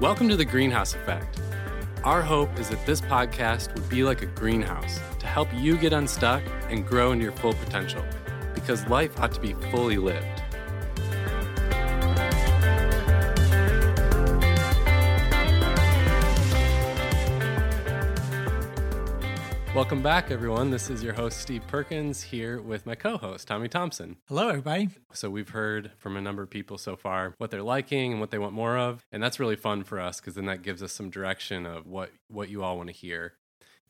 Welcome 0.00 0.30
to 0.30 0.36
the 0.36 0.46
Greenhouse 0.46 0.94
Effect. 0.94 1.38
Our 2.04 2.22
hope 2.22 2.58
is 2.58 2.70
that 2.70 2.86
this 2.86 3.02
podcast 3.02 3.74
would 3.74 3.86
be 3.90 4.02
like 4.02 4.22
a 4.22 4.26
greenhouse 4.26 4.98
to 5.18 5.26
help 5.26 5.52
you 5.52 5.76
get 5.76 5.92
unstuck 5.92 6.42
and 6.70 6.86
grow 6.86 7.12
into 7.12 7.24
your 7.24 7.32
full 7.32 7.52
potential 7.52 8.02
because 8.54 8.86
life 8.86 9.20
ought 9.20 9.32
to 9.32 9.40
be 9.42 9.52
fully 9.70 9.98
lived. 9.98 10.39
Welcome 19.80 20.02
back, 20.02 20.30
everyone. 20.30 20.70
This 20.70 20.90
is 20.90 21.02
your 21.02 21.14
host, 21.14 21.40
Steve 21.40 21.66
Perkins, 21.66 22.22
here 22.22 22.60
with 22.60 22.84
my 22.84 22.94
co 22.94 23.16
host, 23.16 23.48
Tommy 23.48 23.66
Thompson. 23.66 24.18
Hello, 24.28 24.50
everybody. 24.50 24.90
So, 25.14 25.30
we've 25.30 25.48
heard 25.48 25.92
from 25.96 26.18
a 26.18 26.20
number 26.20 26.42
of 26.42 26.50
people 26.50 26.76
so 26.76 26.96
far 26.96 27.34
what 27.38 27.50
they're 27.50 27.62
liking 27.62 28.12
and 28.12 28.20
what 28.20 28.30
they 28.30 28.36
want 28.36 28.52
more 28.52 28.76
of. 28.76 29.06
And 29.10 29.22
that's 29.22 29.40
really 29.40 29.56
fun 29.56 29.84
for 29.84 29.98
us 29.98 30.20
because 30.20 30.34
then 30.34 30.44
that 30.44 30.60
gives 30.60 30.82
us 30.82 30.92
some 30.92 31.08
direction 31.08 31.64
of 31.64 31.86
what, 31.86 32.10
what 32.28 32.50
you 32.50 32.62
all 32.62 32.76
want 32.76 32.90
to 32.90 32.94
hear 32.94 33.32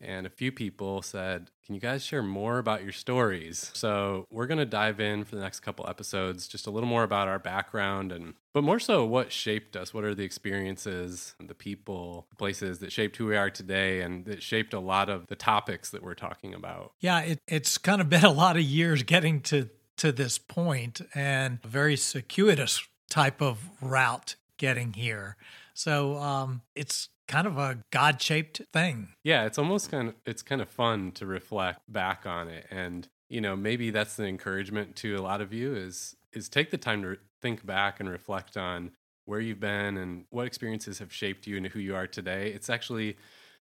and 0.01 0.25
a 0.25 0.29
few 0.29 0.51
people 0.51 1.01
said, 1.01 1.49
Can 1.65 1.75
you 1.75 1.81
guys 1.81 2.03
share 2.03 2.23
more 2.23 2.57
about 2.57 2.83
your 2.83 2.91
stories? 2.91 3.71
So 3.73 4.25
we're 4.29 4.47
going 4.47 4.57
to 4.57 4.65
dive 4.65 4.99
in 4.99 5.23
for 5.23 5.35
the 5.35 5.41
next 5.41 5.61
couple 5.61 5.87
episodes, 5.87 6.47
just 6.47 6.67
a 6.67 6.71
little 6.71 6.89
more 6.89 7.03
about 7.03 7.27
our 7.27 7.39
background 7.39 8.11
and, 8.11 8.33
but 8.53 8.63
more 8.63 8.79
so 8.79 9.05
what 9.05 9.31
shaped 9.31 9.75
us. 9.75 9.93
What 9.93 10.03
are 10.03 10.15
the 10.15 10.23
experiences, 10.23 11.35
the 11.39 11.55
people, 11.55 12.27
the 12.29 12.35
places 12.35 12.79
that 12.79 12.91
shaped 12.91 13.17
who 13.17 13.27
we 13.27 13.37
are 13.37 13.49
today 13.49 14.01
and 14.01 14.25
that 14.25 14.43
shaped 14.43 14.73
a 14.73 14.79
lot 14.79 15.09
of 15.09 15.27
the 15.27 15.35
topics 15.35 15.89
that 15.91 16.03
we're 16.03 16.15
talking 16.15 16.53
about? 16.53 16.93
Yeah, 16.99 17.19
it, 17.21 17.39
it's 17.47 17.77
kind 17.77 18.01
of 18.01 18.09
been 18.09 18.25
a 18.25 18.31
lot 18.31 18.57
of 18.57 18.63
years 18.63 19.03
getting 19.03 19.41
to, 19.41 19.69
to 19.97 20.11
this 20.11 20.37
point 20.37 21.01
and 21.13 21.59
a 21.63 21.67
very 21.67 21.95
circuitous 21.95 22.85
type 23.09 23.41
of 23.41 23.69
route 23.81 24.35
getting 24.57 24.93
here. 24.93 25.35
So 25.73 26.17
um, 26.17 26.61
it's 26.75 27.09
kind 27.27 27.47
of 27.47 27.57
a 27.57 27.79
god-shaped 27.91 28.61
thing. 28.73 29.09
Yeah, 29.23 29.45
it's 29.45 29.57
almost 29.57 29.89
kind 29.89 30.09
of 30.09 30.15
it's 30.25 30.41
kind 30.41 30.61
of 30.61 30.69
fun 30.69 31.11
to 31.13 31.25
reflect 31.25 31.81
back 31.91 32.25
on 32.25 32.47
it 32.47 32.67
and 32.69 33.07
you 33.31 33.39
know, 33.39 33.55
maybe 33.55 33.91
that's 33.91 34.17
the 34.17 34.25
encouragement 34.25 34.97
to 34.97 35.15
a 35.15 35.21
lot 35.21 35.39
of 35.39 35.53
you 35.53 35.73
is 35.73 36.17
is 36.33 36.49
take 36.49 36.69
the 36.69 36.77
time 36.77 37.01
to 37.01 37.17
think 37.41 37.65
back 37.65 38.01
and 38.01 38.09
reflect 38.09 38.57
on 38.57 38.91
where 39.25 39.39
you've 39.39 39.59
been 39.59 39.95
and 39.97 40.25
what 40.29 40.45
experiences 40.45 40.99
have 40.99 41.13
shaped 41.13 41.47
you 41.47 41.55
and 41.55 41.67
who 41.67 41.79
you 41.79 41.95
are 41.95 42.07
today. 42.07 42.51
It's 42.51 42.69
actually 42.69 43.15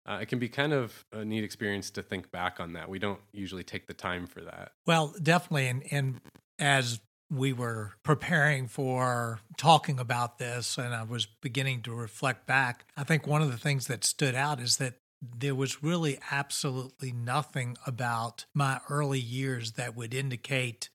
uh, 0.05 0.19
it 0.21 0.27
can 0.27 0.39
be 0.39 0.47
kind 0.47 0.71
of 0.71 1.05
a 1.11 1.25
neat 1.25 1.43
experience 1.43 1.89
to 1.91 2.01
think 2.01 2.31
back 2.31 2.61
on 2.61 2.71
that. 2.73 2.87
We 2.87 2.99
don't 2.99 3.19
usually 3.33 3.65
take 3.65 3.85
the 3.85 3.93
time 3.93 4.27
for 4.27 4.39
that. 4.41 4.71
Well, 4.87 5.13
definitely, 5.21 5.67
and 5.67 5.83
and 5.91 6.21
as 6.57 7.01
we 7.29 7.53
were 7.53 7.93
preparing 8.03 8.67
for 8.67 9.39
talking 9.57 9.99
about 9.99 10.39
this 10.39 10.77
and 10.77 10.93
I 10.93 11.03
was 11.03 11.25
beginning 11.25 11.81
to 11.83 11.93
reflect 11.93 12.47
back, 12.47 12.85
I 12.97 13.03
think 13.03 13.27
one 13.27 13.41
of 13.41 13.51
the 13.51 13.57
things 13.57 13.87
that 13.87 14.03
stood 14.03 14.35
out 14.35 14.59
is 14.59 14.77
that 14.77 14.95
there 15.21 15.55
was 15.55 15.83
really 15.83 16.17
absolutely 16.31 17.11
nothing 17.11 17.77
about 17.85 18.45
my 18.53 18.79
early 18.89 19.19
years 19.19 19.73
that 19.73 19.95
would 19.95 20.13
indicate 20.13 20.89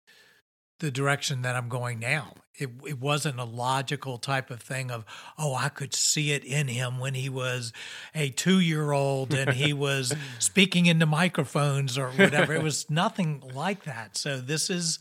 the 0.81 0.91
direction 0.91 1.43
that 1.43 1.55
I'm 1.55 1.69
going 1.69 1.99
now. 1.99 2.35
It, 2.57 2.71
it 2.87 3.01
wasn't 3.01 3.39
a 3.39 3.45
logical 3.45 4.19
type 4.19 4.51
of 4.51 4.61
thing 4.61 4.91
of, 4.91 5.05
oh, 5.39 5.55
I 5.55 5.69
could 5.69 5.95
see 5.95 6.33
it 6.33 6.45
in 6.45 6.69
him 6.69 6.99
when 6.99 7.15
he 7.15 7.29
was 7.29 7.73
a 8.15 8.31
two 8.31 8.61
year 8.61 8.93
old 8.93 9.35
and 9.35 9.53
he 9.53 9.73
was 9.73 10.15
speaking 10.39 10.87
into 10.87 11.07
microphones 11.07 11.97
or 11.97 12.11
whatever. 12.11 12.55
it 12.55 12.63
was 12.63 12.91
nothing 12.91 13.43
like 13.55 13.85
that. 13.85 14.17
So 14.17 14.41
this 14.41 14.69
is 14.69 14.99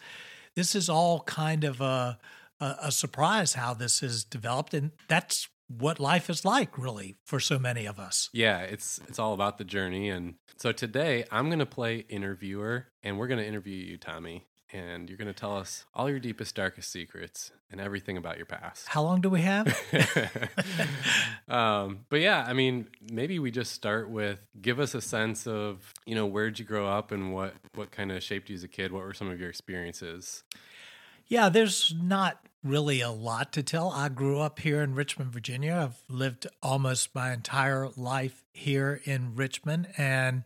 this 0.56 0.76
is 0.76 0.90
all 0.90 1.22
kind 1.22 1.64
of 1.64 1.82
a, 1.82 2.18
a, 2.60 2.76
a 2.84 2.92
surprise 2.92 3.54
how 3.54 3.74
this 3.74 4.00
has 4.02 4.24
developed, 4.24 4.74
and 4.74 4.92
that's 5.08 5.48
what 5.68 6.00
life 6.00 6.30
is 6.30 6.46
like 6.46 6.78
really 6.78 7.16
for 7.26 7.40
so 7.40 7.58
many 7.58 7.86
of 7.86 8.00
us. 8.00 8.30
Yeah, 8.34 8.60
it's 8.60 9.00
it's 9.08 9.20
all 9.20 9.34
about 9.34 9.58
the 9.58 9.64
journey 9.64 10.10
and 10.10 10.36
so 10.58 10.72
today 10.72 11.26
I'm 11.32 11.48
going 11.48 11.60
to 11.60 11.66
play 11.66 12.06
interviewer 12.10 12.88
and 13.02 13.18
we're 13.18 13.28
going 13.28 13.40
to 13.40 13.48
interview 13.48 13.76
you 13.76 13.98
Tommy 13.98 14.46
and 14.74 15.08
you're 15.08 15.18
going 15.18 15.28
to 15.28 15.34
tell 15.34 15.56
us 15.56 15.86
all 15.94 16.10
your 16.10 16.20
deepest 16.20 16.56
darkest 16.56 16.92
secrets 16.92 17.52
and 17.72 17.80
everything 17.80 18.18
about 18.18 18.38
your 18.38 18.46
past. 18.48 18.88
How 18.88 19.04
long 19.04 19.22
do 19.22 19.30
we 19.30 19.42
have? 19.42 19.68
um, 21.48 22.06
but 22.10 22.20
yeah, 22.20 22.44
I 22.46 22.54
mean, 22.54 22.88
maybe 23.12 23.40
we 23.40 23.52
just 23.52 23.72
start 23.72 24.10
with 24.10 24.46
give 24.62 24.80
us 24.80 24.96
a 24.96 25.02
sense 25.02 25.48
of, 25.48 25.94
you 26.06 26.16
know, 26.16 26.26
where'd 26.26 26.58
you 26.60 26.66
grow 26.66 26.88
up 26.88 27.12
and 27.12 27.34
what 27.34 27.54
what 27.76 27.92
kind 27.92 28.12
of 28.12 28.24
shaped 28.24 28.50
you 28.50 28.56
as 28.56 28.64
a 28.64 28.68
kid? 28.68 28.92
What 28.92 29.04
were 29.04 29.14
some 29.14 29.30
of 29.30 29.40
your 29.40 29.50
experiences? 29.50 30.44
Yeah, 31.28 31.50
there's 31.50 31.94
not 32.02 32.46
really 32.64 33.02
a 33.02 33.12
lot 33.12 33.54
to 33.54 33.64
tell. 33.64 33.92
I 33.92 34.10
grew 34.10 34.40
up 34.40 34.60
here 34.60 34.82
in 34.82 34.96
Richmond, 34.96 35.32
Virginia. 35.32 35.90
I've 35.90 36.14
lived 36.14 36.48
almost 36.62 37.14
my 37.14 37.34
entire 37.34 37.90
life 37.96 38.44
here 38.54 39.02
in 39.06 39.36
Richmond, 39.36 39.88
and 39.98 40.44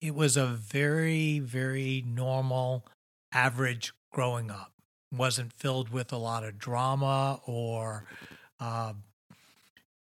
it 0.00 0.14
was 0.14 0.36
a 0.36 0.46
very, 0.46 1.38
very 1.38 2.04
normal, 2.06 2.86
average 3.32 3.92
growing 4.12 4.50
up. 4.50 4.72
wasn't 5.12 5.52
filled 5.52 5.88
with 5.88 6.12
a 6.12 6.16
lot 6.16 6.44
of 6.44 6.58
drama 6.58 7.40
or 7.46 8.04
uh, 8.60 8.92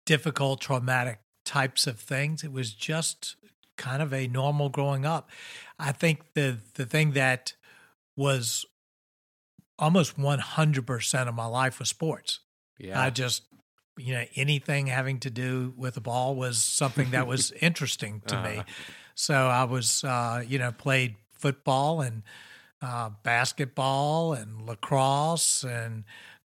difficult, 0.05 0.59
traumatic 0.59 1.19
types 1.45 1.87
of 1.87 1.99
things. 1.99 2.43
It 2.43 2.51
was 2.51 2.73
just 2.73 3.35
kind 3.77 4.01
of 4.01 4.13
a 4.13 4.27
normal 4.27 4.69
growing 4.69 5.05
up. 5.05 5.29
I 5.77 5.93
think 5.93 6.33
the 6.33 6.57
the 6.75 6.85
thing 6.85 7.11
that 7.11 7.53
was 8.17 8.65
almost 9.79 10.17
100% 10.17 11.27
of 11.27 11.33
my 11.33 11.45
life 11.45 11.79
was 11.79 11.87
sports. 11.89 12.41
Yeah. 12.77 13.01
I 13.01 13.09
just, 13.09 13.43
you 13.97 14.13
know, 14.13 14.25
anything 14.35 14.87
having 14.87 15.19
to 15.21 15.29
do 15.29 15.73
with 15.77 15.95
the 15.95 16.01
ball 16.01 16.35
was 16.35 16.57
something 16.57 17.11
that 17.11 17.27
was 17.27 17.51
interesting 17.61 18.21
to 18.27 18.35
uh-huh. 18.35 18.49
me. 18.49 18.63
So 19.15 19.33
I 19.33 19.63
was, 19.63 20.03
uh, 20.03 20.43
you 20.45 20.59
know, 20.59 20.71
played 20.73 21.15
football 21.31 22.01
and 22.01 22.23
uh, 22.81 23.09
basketball 23.23 24.33
and 24.33 24.65
lacrosse 24.65 25.63
and 25.63 26.03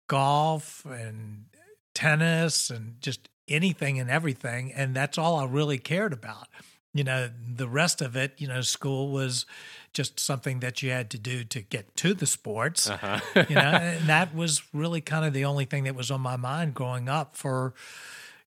golf 0.08 0.86
and 0.86 1.46
tennis 1.94 2.70
and 2.70 2.96
just 3.02 3.30
anything 3.48 4.00
and 4.00 4.10
everything. 4.10 4.72
And 4.74 4.96
that's 4.96 5.18
all 5.18 5.38
I 5.38 5.46
really 5.46 5.78
cared 5.78 6.14
about. 6.14 6.48
You 6.94 7.04
know, 7.04 7.30
the 7.56 7.68
rest 7.68 8.02
of 8.02 8.16
it, 8.16 8.34
you 8.38 8.48
know, 8.48 8.62
school 8.62 9.12
was 9.12 9.46
just 9.94 10.20
something 10.20 10.60
that 10.60 10.82
you 10.82 10.92
had 10.92 11.10
to 11.12 11.20
do 11.20 11.44
to 11.44 11.62
get 11.62 11.96
to 11.98 12.14
the 12.14 12.26
sports. 12.26 12.90
Uh-huh. 12.90 13.20
you 13.48 13.56
know, 13.56 13.62
and 13.62 14.08
that 14.08 14.34
was 14.34 14.64
really 14.74 15.02
kind 15.02 15.26
of 15.26 15.34
the 15.34 15.46
only 15.46 15.66
thing 15.66 15.84
that 15.84 15.96
was 15.96 16.10
on 16.10 16.22
my 16.22 16.36
mind 16.36 16.74
growing 16.74 17.08
up 17.08 17.36
for, 17.36 17.74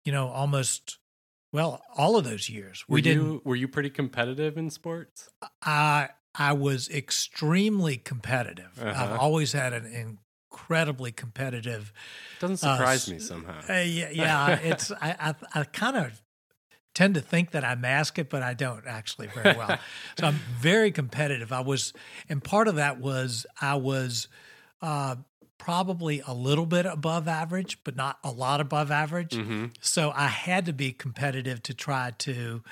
you 0.04 0.12
know, 0.12 0.28
almost 0.28 0.99
well, 1.53 1.82
all 1.97 2.16
of 2.16 2.25
those 2.25 2.49
years. 2.49 2.84
Were 2.88 2.94
we 2.94 3.03
you 3.03 3.43
were 3.44 3.56
you 3.56 3.69
pretty 3.69 3.91
competitive 3.91 4.56
in 4.56 4.70
sports? 4.70 5.28
I 5.62 6.09
I 6.34 6.53
was 6.53 6.88
extremely 6.88 7.97
competitive. 7.97 8.78
Uh-huh. 8.81 9.04
I've 9.04 9.19
always 9.19 9.53
had 9.53 9.72
an 9.72 10.19
incredibly 10.53 11.12
competitive. 11.12 11.93
Doesn't 12.41 12.66
uh, 12.66 12.76
surprise 12.76 13.09
uh, 13.09 13.12
me 13.12 13.19
somehow. 13.19 13.60
Uh, 13.69 13.81
yeah, 13.81 14.10
yeah. 14.10 14.59
it's 14.62 14.91
I 14.93 15.34
I, 15.54 15.60
I 15.60 15.65
kind 15.65 15.97
of 15.97 16.22
tend 16.94 17.15
to 17.15 17.20
think 17.20 17.53
that 17.53 17.65
I 17.65 17.75
mask 17.75 18.19
it, 18.19 18.28
but 18.28 18.43
I 18.43 18.54
don't 18.54 18.87
actually 18.87 19.28
very 19.28 19.56
well. 19.56 19.78
so 20.19 20.26
I'm 20.26 20.41
very 20.59 20.91
competitive. 20.91 21.53
I 21.53 21.60
was, 21.60 21.93
and 22.28 22.43
part 22.43 22.69
of 22.69 22.76
that 22.76 23.00
was 23.00 23.47
I 23.60 23.76
was 23.76 24.28
uh, 24.82 25.16
probably 25.59 26.22
a 26.26 26.34
little 26.34 26.66
bit 26.66 26.87
above 26.87 27.28
average, 27.28 27.82
but 27.84 27.97
not 27.97 28.19
a 28.22 28.31
lot 28.31 28.60
above 28.60 28.91
average. 28.91 29.31
Mm-hmm. 29.31 29.66
So 29.81 30.12
I 30.14 30.26
had 30.26 30.66
to 30.66 30.72
be 30.72 30.93
competitive 30.93 31.62
to 31.64 31.75
try 31.75 32.12
to 32.19 32.62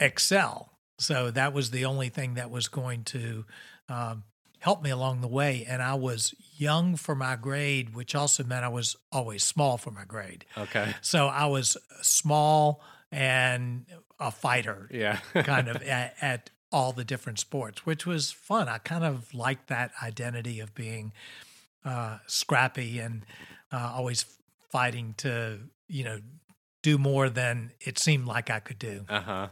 excel. 0.00 0.72
So 0.98 1.30
that 1.30 1.52
was 1.52 1.70
the 1.70 1.84
only 1.84 2.08
thing 2.08 2.34
that 2.34 2.50
was 2.50 2.68
going 2.68 3.04
to 3.04 3.44
um, 3.88 4.24
help 4.60 4.82
me 4.82 4.90
along 4.90 5.20
the 5.20 5.28
way. 5.28 5.66
And 5.68 5.82
I 5.82 5.94
was 5.94 6.34
young 6.56 6.96
for 6.96 7.14
my 7.14 7.36
grade, 7.36 7.94
which 7.94 8.14
also 8.14 8.42
meant 8.44 8.64
I 8.64 8.68
was 8.68 8.96
always 9.12 9.44
small 9.44 9.76
for 9.76 9.90
my 9.90 10.04
grade. 10.04 10.44
Okay. 10.56 10.94
So 11.02 11.26
I 11.26 11.46
was 11.46 11.76
small 12.02 12.82
and 13.12 13.86
a 14.18 14.30
fighter, 14.30 14.88
yeah, 14.90 15.20
kind 15.34 15.68
of 15.68 15.82
at, 15.82 16.14
at, 16.20 16.50
all 16.72 16.92
the 16.92 17.04
different 17.04 17.38
sports, 17.38 17.86
which 17.86 18.04
was 18.04 18.32
fun. 18.32 18.68
I 18.68 18.78
kind 18.78 19.04
of 19.04 19.32
liked 19.32 19.68
that 19.68 19.92
identity 20.02 20.58
of 20.58 20.74
being 20.74 21.12
uh, 21.84 22.18
scrappy 22.26 22.98
and 22.98 23.24
uh, 23.72 23.92
always 23.94 24.26
fighting 24.70 25.14
to, 25.18 25.60
you 25.86 26.02
know, 26.02 26.18
do 26.82 26.98
more 26.98 27.30
than 27.30 27.70
it 27.80 28.00
seemed 28.00 28.26
like 28.26 28.50
I 28.50 28.58
could 28.58 28.80
do. 28.80 29.04
Uh 29.08 29.20
huh. 29.20 29.48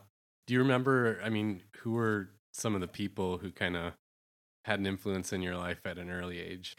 Do 0.46 0.55
you 0.55 0.61
remember? 0.61 1.20
I 1.25 1.31
mean, 1.31 1.62
who 1.79 1.93
were 1.93 2.31
some 2.52 2.75
of 2.75 2.81
the 2.81 2.88
people 2.88 3.38
who 3.38 3.50
kind 3.50 3.76
of 3.76 3.93
had 4.64 4.79
an 4.79 4.87
influence 4.87 5.32
in 5.32 5.43
your 5.43 5.56
life 5.56 5.85
at 5.85 5.99
an 5.99 6.11
early 6.11 6.41
age? 6.41 6.76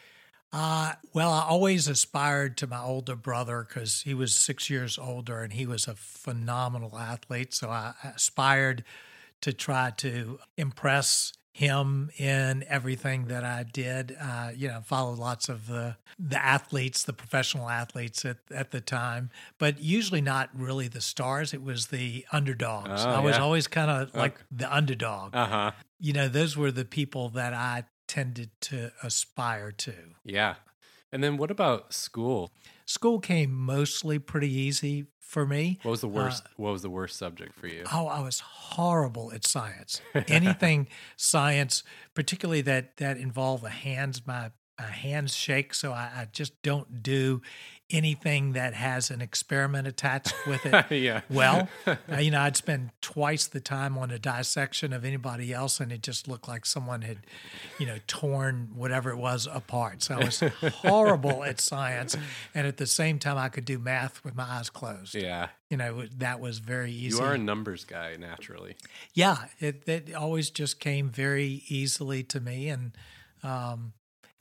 Uh, 0.53 0.93
well, 1.13 1.31
I 1.31 1.41
always 1.41 1.87
aspired 1.87 2.55
to 2.57 2.67
my 2.67 2.81
older 2.81 3.15
brother 3.15 3.65
because 3.67 4.01
he 4.01 4.13
was 4.13 4.35
six 4.35 4.69
years 4.69 4.97
older 4.97 5.41
and 5.41 5.51
he 5.51 5.65
was 5.65 5.87
a 5.87 5.95
phenomenal 5.95 6.97
athlete. 6.97 7.53
So 7.53 7.69
I 7.69 7.93
aspired 8.03 8.83
to 9.41 9.51
try 9.51 9.91
to 9.97 10.39
impress 10.57 11.33
him 11.55 12.11
in 12.17 12.65
everything 12.67 13.27
that 13.27 13.45
I 13.45 13.63
did. 13.63 14.13
Uh, 14.19 14.51
you 14.53 14.67
know, 14.67 14.81
followed 14.85 15.17
lots 15.17 15.47
of 15.47 15.67
the 15.67 15.95
the 16.19 16.43
athletes, 16.43 17.03
the 17.03 17.13
professional 17.13 17.69
athletes 17.69 18.25
at, 18.25 18.37
at 18.53 18.71
the 18.71 18.81
time, 18.81 19.29
but 19.57 19.79
usually 19.81 20.19
not 20.19 20.49
really 20.53 20.89
the 20.89 20.99
stars. 20.99 21.53
It 21.53 21.63
was 21.63 21.87
the 21.87 22.25
underdogs. 22.33 23.05
Oh, 23.05 23.09
I 23.09 23.19
was 23.21 23.37
yeah. 23.37 23.41
always 23.43 23.67
kind 23.67 23.89
of 23.89 24.13
like 24.13 24.33
Okay. 24.35 24.43
the 24.51 24.75
underdog. 24.75 25.33
Uh 25.33 25.45
huh. 25.45 25.71
you 25.97 26.11
know, 26.11 26.27
those 26.27 26.57
were 26.57 26.71
the 26.71 26.83
people 26.83 27.29
that 27.29 27.53
I 27.53 27.85
tended 28.07 28.49
to 28.61 28.91
aspire 29.01 29.71
to. 29.71 29.93
Yeah. 30.25 30.55
And 31.13 31.23
then 31.23 31.37
what 31.37 31.51
about 31.51 31.93
school? 31.93 32.51
School 32.85 33.19
came 33.19 33.51
mostly 33.53 34.19
pretty 34.19 34.51
easy 34.51 35.07
for 35.19 35.45
me. 35.45 35.79
What 35.81 35.91
was 35.91 36.01
the 36.01 36.07
uh, 36.07 36.11
worst? 36.11 36.43
what 36.55 36.71
was 36.71 36.81
the 36.81 36.89
worst 36.89 37.17
subject 37.17 37.55
for 37.55 37.67
you? 37.67 37.83
Oh, 37.91 38.07
I 38.07 38.21
was 38.21 38.39
horrible 38.39 39.31
at 39.33 39.45
science. 39.45 40.01
Anything 40.27 40.87
science, 41.17 41.83
particularly 42.13 42.61
that 42.61 42.97
that 42.97 43.17
involved 43.17 43.63
the 43.63 43.69
hands, 43.69 44.25
my, 44.25 44.51
my 44.79 44.85
hands 44.85 45.35
shake, 45.35 45.73
so 45.73 45.91
I, 45.91 46.11
I 46.15 46.27
just 46.31 46.61
don't 46.61 47.01
do 47.01 47.41
anything 47.91 48.53
that 48.53 48.73
has 48.73 49.11
an 49.11 49.21
experiment 49.21 49.87
attached 49.87 50.33
with 50.47 50.65
it. 50.65 50.91
yeah. 50.91 51.21
well, 51.29 51.69
uh, 51.87 51.95
you 52.17 52.31
know, 52.31 52.41
I'd 52.41 52.57
spend 52.57 52.89
twice 53.01 53.45
the 53.45 53.59
time 53.59 53.97
on 53.97 54.09
a 54.09 54.17
dissection 54.17 54.91
of 54.91 55.05
anybody 55.05 55.53
else, 55.53 55.79
and 55.79 55.91
it 55.91 56.01
just 56.01 56.27
looked 56.27 56.47
like 56.47 56.65
someone 56.65 57.03
had, 57.03 57.19
you 57.79 57.85
know, 57.85 57.97
torn 58.07 58.71
whatever 58.73 59.11
it 59.11 59.17
was 59.17 59.47
apart. 59.51 60.01
So 60.01 60.15
I 60.15 60.25
was 60.25 60.39
horrible 60.81 61.43
at 61.43 61.61
science, 61.61 62.17
and 62.55 62.65
at 62.65 62.77
the 62.77 62.87
same 62.87 63.19
time, 63.19 63.37
I 63.37 63.49
could 63.49 63.65
do 63.65 63.77
math 63.77 64.23
with 64.23 64.35
my 64.35 64.45
eyes 64.45 64.69
closed. 64.69 65.13
Yeah. 65.13 65.49
You 65.69 65.77
know, 65.77 66.05
that 66.17 66.39
was 66.39 66.59
very 66.59 66.91
easy. 66.91 67.17
You 67.17 67.23
are 67.23 67.33
a 67.33 67.37
numbers 67.37 67.85
guy 67.85 68.15
naturally. 68.17 68.75
Yeah, 69.13 69.45
it 69.59 69.87
it 69.87 70.13
always 70.13 70.49
just 70.49 70.79
came 70.79 71.09
very 71.09 71.63
easily 71.67 72.23
to 72.23 72.39
me, 72.39 72.69
and 72.69 72.91
um, 73.43 73.93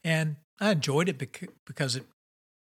and 0.02 0.36
I 0.60 0.72
enjoyed 0.72 1.08
it 1.08 1.18
because 1.66 1.96
it 1.96 2.04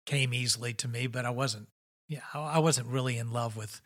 came 0.07 0.33
easily 0.33 0.73
to 0.75 0.89
me. 0.89 1.07
But 1.07 1.27
I 1.27 1.31
wasn't, 1.31 1.69
yeah, 2.09 2.21
I 2.35 2.59
wasn't 2.59 2.89
really 2.89 3.19
in 3.19 3.33
love 3.33 3.57
with 3.57 3.81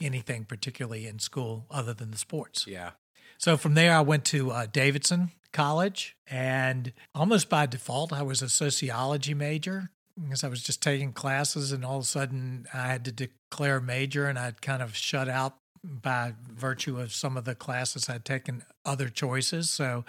anything 0.00 0.44
particularly 0.44 1.06
in 1.06 1.18
school 1.18 1.66
other 1.70 1.94
than 1.94 2.10
the 2.10 2.18
sports. 2.18 2.66
Yeah. 2.66 2.90
So 3.38 3.56
from 3.56 3.74
there, 3.74 3.94
I 3.94 4.00
went 4.00 4.24
to 4.26 4.52
uh, 4.52 4.66
Davidson 4.72 5.32
College, 5.52 6.16
and 6.28 6.92
almost 7.14 7.48
by 7.48 7.66
default, 7.66 8.12
I 8.12 8.22
was 8.22 8.40
a 8.40 8.48
sociology 8.48 9.34
major 9.34 9.90
because 10.22 10.44
I 10.44 10.48
was 10.48 10.62
just 10.62 10.82
taking 10.82 11.12
classes, 11.12 11.72
and 11.72 11.84
all 11.84 11.96
of 11.98 12.04
a 12.04 12.06
sudden, 12.06 12.66
I 12.72 12.86
had 12.86 13.04
to 13.06 13.12
declare 13.12 13.78
a 13.78 13.82
major, 13.82 14.28
and 14.28 14.38
I'd 14.38 14.62
kind 14.62 14.82
of 14.82 14.96
shut 14.96 15.28
out 15.28 15.56
by 15.82 16.34
virtue 16.48 17.00
of 17.00 17.12
some 17.12 17.36
of 17.36 17.44
the 17.44 17.54
classes 17.54 18.08
I'd 18.08 18.24
taken 18.24 18.62
other 18.84 19.08
choices. 19.08 19.70
So 19.70 20.04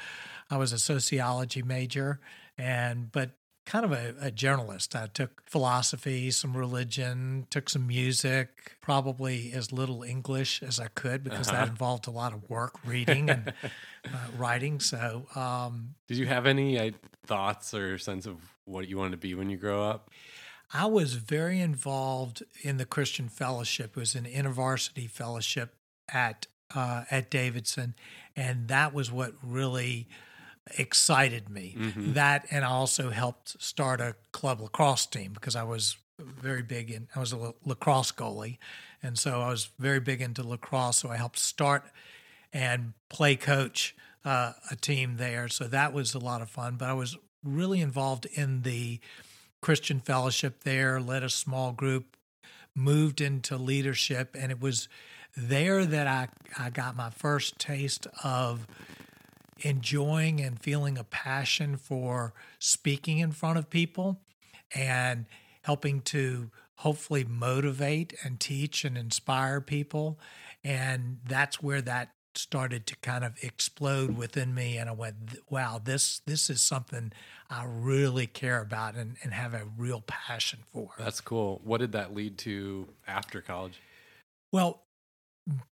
I 0.50 0.58
was 0.58 0.72
a 0.72 0.78
sociology 0.78 1.64
major, 1.64 2.20
and 2.58 3.12
but 3.12 3.32
kind 3.66 3.86
of 3.86 3.92
a, 3.92 4.16
a 4.22 4.32
generalist. 4.32 4.96
I 4.96 5.08
took 5.08 5.42
philosophy, 5.50 6.32
some 6.32 6.56
religion, 6.56 7.48
took 7.50 7.70
some 7.70 7.88
music, 7.88 8.78
probably 8.82 9.52
as 9.54 9.72
little 9.72 10.04
English 10.04 10.62
as 10.62 10.80
I 10.80 10.88
could 10.88 11.24
because 11.24 11.48
that 11.48 11.68
involved 11.68 12.08
a 12.08 12.12
lot 12.12 12.34
of 12.34 12.50
work, 12.50 12.76
reading 12.86 13.30
and 13.30 13.54
uh, 14.06 14.18
writing. 14.38 14.80
So, 14.80 15.28
um, 15.36 15.96
Did 16.08 16.18
you 16.18 16.26
have 16.28 16.46
any 16.46 16.80
uh, 16.80 16.92
thoughts 17.26 17.74
or 17.74 17.98
sense 17.98 18.26
of 18.26 18.38
what 18.66 18.88
you 18.88 18.98
wanted 18.98 19.12
to 19.12 19.18
be 19.18 19.34
when 19.34 19.50
you 19.50 19.58
grow 19.58 19.84
up? 19.84 20.10
I 20.74 20.88
was 20.88 21.14
very 21.14 21.60
involved 21.62 22.44
in 22.62 22.78
the 22.78 22.86
Christian 22.86 23.30
fellowship. 23.30 23.92
It 23.96 24.00
was 24.00 24.16
an 24.16 24.26
intervarsity 24.26 25.10
fellowship 25.10 25.76
at 26.12 26.48
uh, 26.76 27.04
at 27.12 27.30
Davidson, 27.30 27.94
and 28.36 28.68
that 28.68 28.94
was 28.94 29.12
what 29.12 29.34
really 29.44 30.08
excited 30.78 31.50
me. 31.50 31.76
That 32.14 32.46
and 32.52 32.64
I 32.64 32.70
also 32.70 33.10
helped 33.10 33.62
start 33.62 34.02
a 34.02 34.16
club 34.32 34.62
lacrosse 34.62 35.06
team 35.06 35.34
because 35.34 35.56
I 35.56 35.64
was 35.64 35.98
very 36.20 36.62
big 36.62 36.92
in 36.92 37.08
I 37.16 37.20
was 37.20 37.34
a 37.34 37.54
lacrosse 37.66 38.12
goalie, 38.12 38.58
and 39.02 39.18
so 39.18 39.42
I 39.42 39.50
was 39.50 39.70
very 39.80 40.00
big 40.00 40.22
into 40.22 40.44
lacrosse. 40.44 40.98
So 40.98 41.10
I 41.10 41.18
helped 41.18 41.40
start 41.40 41.84
and 42.54 42.94
play 43.10 43.36
coach 43.36 43.96
uh, 44.26 44.54
a 44.72 44.76
team 44.76 45.18
there. 45.18 45.48
So 45.48 45.66
that 45.66 45.94
was 45.94 46.14
a 46.14 46.20
lot 46.20 46.42
of 46.42 46.50
fun. 46.50 46.76
But 46.78 46.90
I 46.90 46.94
was 46.94 47.18
really 47.44 47.82
involved 47.82 48.26
in 48.34 48.62
the 48.62 49.00
Christian 49.62 50.00
fellowship 50.00 50.64
there, 50.64 51.00
led 51.02 51.24
a 51.24 51.30
small 51.30 51.72
group, 51.72 52.16
moved 52.76 53.22
into 53.22 53.58
leadership, 53.58 54.36
and 54.38 54.52
it 54.52 54.62
was 54.62 54.88
there 55.36 55.86
that 55.86 56.08
I, 56.08 56.28
I 56.58 56.70
got 56.70 56.96
my 56.96 57.10
first 57.10 57.58
taste 57.60 58.08
of 58.24 58.68
enjoying 59.64 60.40
and 60.42 60.62
feeling 60.62 60.98
a 60.98 61.04
passion 61.04 61.78
for 61.78 62.34
speaking 62.60 63.18
in 63.20 63.32
front 63.32 63.58
of 63.58 63.70
people 63.70 64.22
and 64.76 65.26
helping 65.64 66.02
to 66.02 66.52
hopefully 66.78 67.24
motivate 67.24 68.14
and 68.24 68.40
teach 68.40 68.84
and 68.84 68.98
inspire 68.98 69.62
people. 69.62 70.20
And 70.64 71.20
that's 71.26 71.62
where 71.62 71.82
that 71.82 72.12
started 72.36 72.86
to 72.88 72.96
kind 72.98 73.24
of 73.24 73.34
explode 73.44 74.18
within 74.18 74.56
me 74.56 74.78
and 74.78 74.90
I 74.90 74.94
went 74.94 75.38
wow 75.52 75.80
this 75.84 76.20
this 76.26 76.50
is 76.50 76.62
something 76.62 77.14
I 77.48 77.64
really 77.68 78.26
care 78.26 78.60
about 78.60 78.96
and, 78.96 79.18
and 79.22 79.32
have 79.34 79.54
a 79.54 79.66
real 79.78 80.02
passion 80.08 80.60
for. 80.72 80.90
That's 80.98 81.22
cool. 81.22 81.62
What 81.64 81.80
did 81.80 81.92
that 81.92 82.16
lead 82.16 82.40
to 82.40 82.88
after 83.08 83.42
college? 83.42 83.80
Well, 84.52 84.83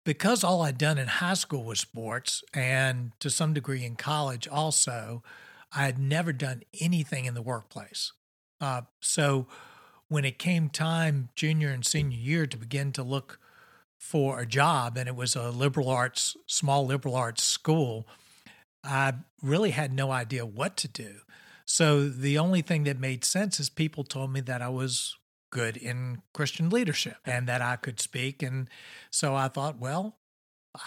because 0.04 0.44
all 0.44 0.62
I'd 0.62 0.78
done 0.78 0.98
in 0.98 1.08
high 1.08 1.36
school 1.36 1.64
was 1.64 1.80
sports 1.80 2.44
and 2.54 3.12
to 3.20 3.30
some 3.30 3.54
degree 3.54 3.86
in 3.86 3.96
college 3.96 4.48
also, 4.48 5.24
I 5.72 5.86
had 5.86 6.00
never 6.00 6.34
done 6.34 6.64
anything 6.80 7.26
in 7.26 7.36
the 7.36 7.42
workplace. 7.42 8.14
Uh, 8.60 8.82
so 9.00 9.48
when 10.08 10.26
it 10.26 10.40
came 10.40 10.70
time, 10.70 11.30
junior 11.36 11.70
and 11.70 11.86
senior 11.86 12.18
year, 12.18 12.48
to 12.48 12.58
begin 12.58 12.92
to 12.94 13.04
look 13.04 13.40
for 13.98 14.40
a 14.40 14.46
job, 14.46 14.98
and 14.98 15.08
it 15.08 15.16
was 15.16 15.36
a 15.36 15.52
liberal 15.52 15.90
arts, 15.90 16.36
small 16.48 16.86
liberal 16.86 17.16
arts 17.16 17.44
school, 17.44 18.08
I 18.84 19.14
really 19.42 19.72
had 19.72 19.94
no 19.94 20.12
idea 20.12 20.46
what 20.46 20.78
to 20.78 20.88
do. 20.88 21.20
So 21.66 22.10
the 22.10 22.38
only 22.38 22.62
thing 22.62 22.86
that 22.86 23.00
made 23.00 23.24
sense 23.24 23.60
is 23.60 23.70
people 23.70 24.04
told 24.04 24.34
me 24.34 24.42
that 24.42 24.62
I 24.62 24.70
was 24.70 25.16
good 25.50 25.78
in 25.78 26.22
Christian 26.34 26.70
leadership 26.70 27.18
and 27.26 27.48
that 27.48 27.62
I 27.62 27.76
could 27.76 28.00
speak. 28.00 28.44
And 28.44 28.70
so 29.10 29.36
I 29.36 29.48
thought, 29.48 29.80
well, 29.80 30.18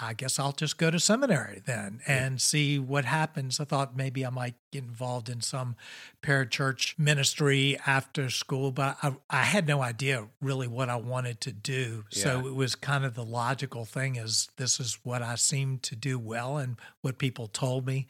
I 0.00 0.14
guess 0.14 0.38
I'll 0.38 0.53
just 0.53 0.79
go 0.79 0.91
to 0.93 1.00
seminary 1.00 1.61
then 1.64 2.00
and 2.06 2.40
see 2.40 2.78
what 2.78 3.04
happens. 3.04 3.59
I 3.59 3.64
thought 3.64 3.97
maybe 3.97 4.25
I 4.25 4.31
might 4.31 4.54
get 4.71 4.85
involved 4.85 5.28
in 5.28 5.40
some 5.40 5.75
parachurch 6.23 6.97
ministry 6.99 7.76
after 7.85 8.31
school, 8.31 8.71
but 8.71 8.97
I, 9.02 9.16
I 9.28 9.42
had 9.42 9.66
no 9.66 9.83
idea 9.83 10.28
really 10.40 10.69
what 10.69 10.88
I 10.88 10.97
wanted 10.97 11.40
to 11.42 11.52
do. 11.52 12.04
So 12.11 12.47
it 12.47 12.54
was 12.54 12.76
kind 12.76 13.04
of 13.04 13.14
the 13.14 13.25
logical 13.25 13.85
thing 13.85 14.16
is 14.16 14.49
this 14.57 14.78
is 14.78 14.99
what 15.02 15.21
I 15.21 15.35
seemed 15.35 15.83
to 15.85 15.97
do 15.97 16.16
well 16.16 16.59
and 16.59 16.76
what 17.00 17.19
people 17.19 17.49
told 17.49 17.85
me. 17.85 18.07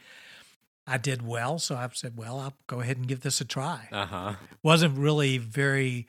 I 0.86 0.98
did 0.98 1.24
well, 1.24 1.60
so 1.60 1.76
I 1.76 1.88
said, 1.92 2.16
"Well, 2.16 2.40
I'll 2.40 2.54
go 2.66 2.80
ahead 2.80 2.96
and 2.96 3.06
give 3.06 3.20
this 3.20 3.40
a 3.40 3.44
try." 3.44 3.88
Uh 3.92 4.04
huh. 4.04 4.34
wasn't 4.64 4.98
really 4.98 5.38
very 5.38 6.08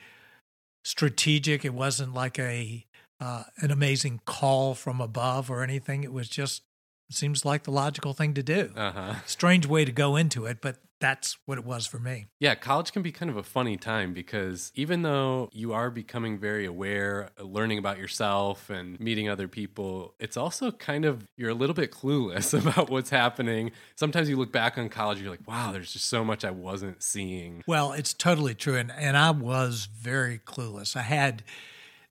strategic. 0.84 1.66
It 1.66 1.74
wasn't 1.74 2.14
like 2.14 2.38
a 2.40 2.86
uh, 3.20 3.44
an 3.58 3.72
amazing 3.72 4.22
call 4.26 4.76
from 4.76 5.00
above 5.00 5.50
or 5.50 5.64
anything. 5.64 6.04
It 6.04 6.12
was 6.12 6.30
just 6.30 6.64
seems 7.10 7.46
like 7.46 7.64
the 7.64 7.72
logical 7.72 8.14
thing 8.14 8.34
to 8.34 8.44
do. 8.44 8.72
Uh 8.76 8.92
huh. 8.92 9.16
Strange 9.26 9.66
way 9.66 9.86
to 9.86 9.92
go 9.92 10.16
into 10.16 10.46
it, 10.46 10.60
but 10.62 10.78
that's 11.04 11.38
what 11.46 11.58
it 11.58 11.66
was 11.66 11.86
for 11.86 12.00
me. 12.00 12.28
Yeah, 12.40 12.56
college 12.56 12.94
can 12.94 13.02
be 13.02 13.12
kind 13.12 13.30
of 13.30 13.36
a 13.36 13.44
funny 13.44 13.76
time 13.76 14.14
because 14.14 14.72
even 14.74 15.02
though 15.02 15.50
you 15.52 15.74
are 15.74 15.92
becoming 15.92 16.38
very 16.38 16.66
aware, 16.66 17.30
uh, 17.38 17.44
learning 17.44 17.78
about 17.78 17.98
yourself 17.98 18.70
and 18.70 18.98
meeting 19.02 19.28
other 19.28 19.50
people, 19.50 20.16
it's 20.18 20.38
also 20.38 20.72
kind 20.72 21.04
of, 21.04 21.28
you're 21.36 21.50
a 21.50 21.54
little 21.56 21.74
bit 21.74 21.92
clueless 21.92 22.58
about 22.68 22.90
what's 22.90 23.10
happening. 23.10 23.72
Sometimes 23.98 24.30
you 24.30 24.38
look 24.38 24.54
back 24.54 24.78
on 24.78 24.88
college, 24.88 25.20
you're 25.20 25.30
like, 25.30 25.46
wow, 25.46 25.74
there's 25.74 25.92
just 25.92 26.06
so 26.06 26.24
much 26.24 26.46
I 26.46 26.52
wasn't 26.52 27.04
seeing. 27.04 27.64
Well, 27.68 27.92
it's 27.92 28.14
totally 28.14 28.56
true, 28.56 28.78
and 28.78 28.90
and 28.90 29.18
I 29.18 29.32
was 29.32 29.90
very 29.94 30.40
clueless. 30.40 30.96
I 30.96 31.02
had 31.02 31.44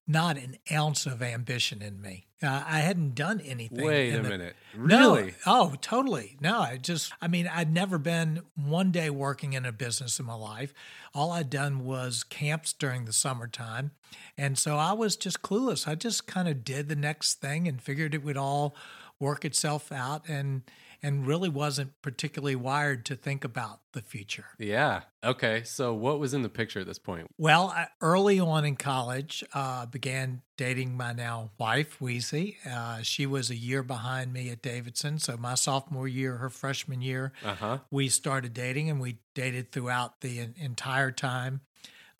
not 0.06 0.36
an 0.36 0.58
ounce 0.70 1.06
of 1.06 1.22
ambition 1.22 1.80
in 1.80 2.02
me. 2.02 2.26
Uh, 2.42 2.64
I 2.66 2.80
hadn't 2.80 3.14
done 3.14 3.40
anything. 3.40 3.84
Wait 3.86 4.12
a 4.14 4.20
the- 4.22 4.28
minute. 4.28 4.56
No. 4.76 5.14
Really? 5.16 5.34
Oh, 5.46 5.74
totally. 5.80 6.36
No, 6.40 6.60
I 6.60 6.76
just, 6.76 7.12
I 7.20 7.28
mean, 7.28 7.46
I'd 7.46 7.72
never 7.72 7.98
been 7.98 8.42
one 8.56 8.90
day 8.90 9.10
working 9.10 9.52
in 9.52 9.64
a 9.64 9.72
business 9.72 10.18
in 10.18 10.26
my 10.26 10.34
life. 10.34 10.72
All 11.14 11.30
I'd 11.30 11.50
done 11.50 11.84
was 11.84 12.24
camps 12.24 12.72
during 12.72 13.04
the 13.04 13.12
summertime. 13.12 13.92
And 14.36 14.58
so 14.58 14.76
I 14.78 14.92
was 14.92 15.16
just 15.16 15.42
clueless. 15.42 15.86
I 15.86 15.94
just 15.94 16.26
kind 16.26 16.48
of 16.48 16.64
did 16.64 16.88
the 16.88 16.96
next 16.96 17.34
thing 17.34 17.68
and 17.68 17.80
figured 17.80 18.14
it 18.14 18.24
would 18.24 18.36
all 18.38 18.74
work 19.20 19.44
itself 19.44 19.92
out 19.92 20.28
and 20.28 20.62
and 21.02 21.26
really 21.26 21.48
wasn't 21.48 21.90
particularly 22.00 22.54
wired 22.54 23.04
to 23.06 23.16
think 23.16 23.44
about 23.44 23.80
the 23.92 24.00
future. 24.02 24.46
Yeah. 24.58 25.02
Okay. 25.24 25.62
So, 25.64 25.92
what 25.94 26.18
was 26.20 26.32
in 26.32 26.42
the 26.42 26.48
picture 26.48 26.80
at 26.80 26.86
this 26.86 26.98
point? 26.98 27.26
Well, 27.38 27.68
I- 27.68 27.88
early 28.00 28.38
on 28.38 28.64
in 28.64 28.76
college, 28.76 29.42
uh, 29.52 29.86
began 29.86 30.42
dating 30.56 30.96
my 30.96 31.12
now 31.12 31.50
wife, 31.58 31.98
Weezy. 32.00 32.56
Uh, 32.66 33.02
she 33.02 33.26
was 33.26 33.50
a 33.50 33.56
year 33.56 33.82
behind 33.82 34.32
me 34.32 34.50
at 34.50 34.62
Davidson. 34.62 35.18
So, 35.18 35.36
my 35.36 35.54
sophomore 35.56 36.06
year, 36.08 36.36
her 36.36 36.50
freshman 36.50 37.02
year, 37.02 37.32
Uh 37.44 37.54
huh. 37.54 37.78
we 37.90 38.08
started 38.08 38.54
dating 38.54 38.88
and 38.88 39.00
we 39.00 39.18
dated 39.34 39.72
throughout 39.72 40.20
the 40.20 40.38
en- 40.38 40.54
entire 40.58 41.10
time 41.10 41.60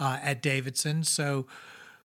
uh, 0.01 0.19
at 0.23 0.43
Davidson. 0.43 1.05
So, 1.05 1.47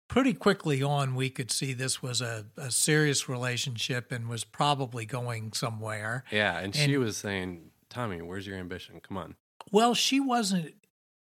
pretty 0.10 0.34
quickly 0.34 0.84
on, 0.84 1.16
we 1.16 1.30
could 1.30 1.51
see 1.51 1.72
this 1.72 2.04
was 2.04 2.20
a, 2.20 2.46
a 2.58 2.70
serious 2.70 3.30
relationship 3.30 4.12
and 4.12 4.28
was 4.28 4.44
probably 4.44 5.06
going 5.06 5.54
somewhere. 5.54 6.25
Yeah. 6.32 6.60
And, 6.60 6.75
she 6.75 6.98
was 6.98 7.16
saying, 7.16 7.72
Tommy, 7.89 8.22
where's 8.22 8.46
your 8.46 8.58
ambition? 8.58 9.00
Come 9.00 9.16
on. 9.16 9.36
Well, 9.72 9.94
she 9.94 10.20
wasn't, 10.20 10.74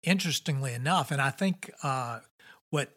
interestingly 0.08 0.74
enough. 0.74 1.12
And 1.12 1.22
I 1.22 1.30
think 1.30 1.72
uh, 1.84 2.20
what 2.70 2.96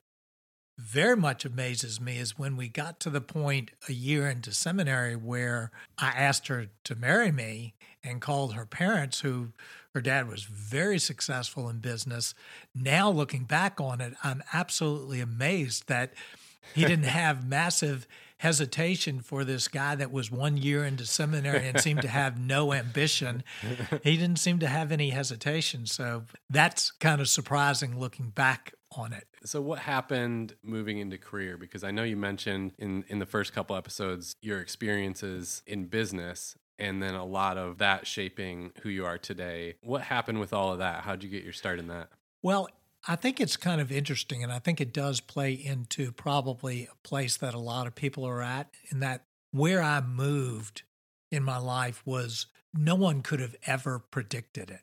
very 0.78 1.16
much 1.16 1.44
amazes 1.44 2.00
me 2.00 2.18
is 2.18 2.38
when 2.38 2.56
we 2.56 2.68
got 2.68 3.00
to 3.00 3.10
the 3.10 3.20
point 3.20 3.72
a 3.88 3.92
year 3.92 4.28
into 4.28 4.52
seminary 4.52 5.16
where 5.16 5.72
I 5.98 6.08
asked 6.08 6.46
her 6.46 6.66
to 6.84 6.94
marry 6.94 7.32
me 7.32 7.74
and 8.02 8.20
called 8.20 8.54
her 8.54 8.64
parents, 8.64 9.20
who 9.20 9.52
her 9.94 10.00
dad 10.00 10.28
was 10.28 10.44
very 10.44 10.98
successful 10.98 11.68
in 11.68 11.78
business. 11.78 12.34
Now, 12.74 13.10
looking 13.10 13.44
back 13.44 13.80
on 13.80 14.00
it, 14.00 14.14
I'm 14.22 14.42
absolutely 14.52 15.20
amazed 15.20 15.88
that 15.88 16.12
he 16.74 16.82
didn't 16.82 17.04
have 17.04 17.46
massive 17.46 18.06
hesitation 18.38 19.20
for 19.20 19.44
this 19.44 19.68
guy 19.68 19.94
that 19.94 20.10
was 20.10 20.30
one 20.30 20.56
year 20.56 20.84
into 20.84 21.04
seminary 21.04 21.68
and 21.68 21.78
seemed 21.78 22.00
to 22.00 22.08
have 22.08 22.40
no 22.40 22.72
ambition. 22.72 23.44
He 24.02 24.16
didn't 24.16 24.38
seem 24.38 24.60
to 24.60 24.66
have 24.66 24.92
any 24.92 25.10
hesitation. 25.10 25.84
So 25.86 26.24
that's 26.48 26.90
kind 26.92 27.20
of 27.20 27.28
surprising 27.28 27.98
looking 27.98 28.30
back 28.30 28.72
on 28.96 29.12
it. 29.12 29.26
So, 29.44 29.60
what 29.60 29.80
happened 29.80 30.54
moving 30.62 30.98
into 30.98 31.18
career? 31.18 31.56
Because 31.56 31.84
I 31.84 31.90
know 31.90 32.02
you 32.02 32.16
mentioned 32.16 32.72
in, 32.78 33.04
in 33.08 33.18
the 33.18 33.26
first 33.26 33.52
couple 33.52 33.76
episodes 33.76 34.36
your 34.40 34.60
experiences 34.60 35.62
in 35.66 35.86
business 35.86 36.56
and 36.80 37.02
then 37.02 37.14
a 37.14 37.24
lot 37.24 37.58
of 37.58 37.78
that 37.78 38.06
shaping 38.06 38.72
who 38.82 38.88
you 38.88 39.04
are 39.04 39.18
today. 39.18 39.74
What 39.82 40.02
happened 40.02 40.40
with 40.40 40.52
all 40.52 40.72
of 40.72 40.78
that? 40.78 41.02
How'd 41.02 41.22
you 41.22 41.28
get 41.28 41.44
your 41.44 41.52
start 41.52 41.78
in 41.78 41.88
that? 41.88 42.08
Well, 42.42 42.68
I 43.06 43.16
think 43.16 43.40
it's 43.40 43.56
kind 43.56 43.80
of 43.80 43.90
interesting, 43.90 44.42
and 44.42 44.52
I 44.52 44.58
think 44.58 44.80
it 44.80 44.92
does 44.92 45.20
play 45.20 45.52
into 45.52 46.12
probably 46.12 46.88
a 46.90 46.96
place 47.06 47.36
that 47.38 47.54
a 47.54 47.58
lot 47.58 47.86
of 47.86 47.94
people 47.94 48.26
are 48.26 48.42
at, 48.42 48.70
in 48.90 49.00
that 49.00 49.24
where 49.52 49.82
I 49.82 50.00
moved 50.00 50.82
in 51.30 51.42
my 51.42 51.58
life 51.58 52.02
was 52.04 52.46
no 52.74 52.94
one 52.94 53.22
could 53.22 53.40
have 53.40 53.56
ever 53.66 53.98
predicted 53.98 54.70
it. 54.70 54.80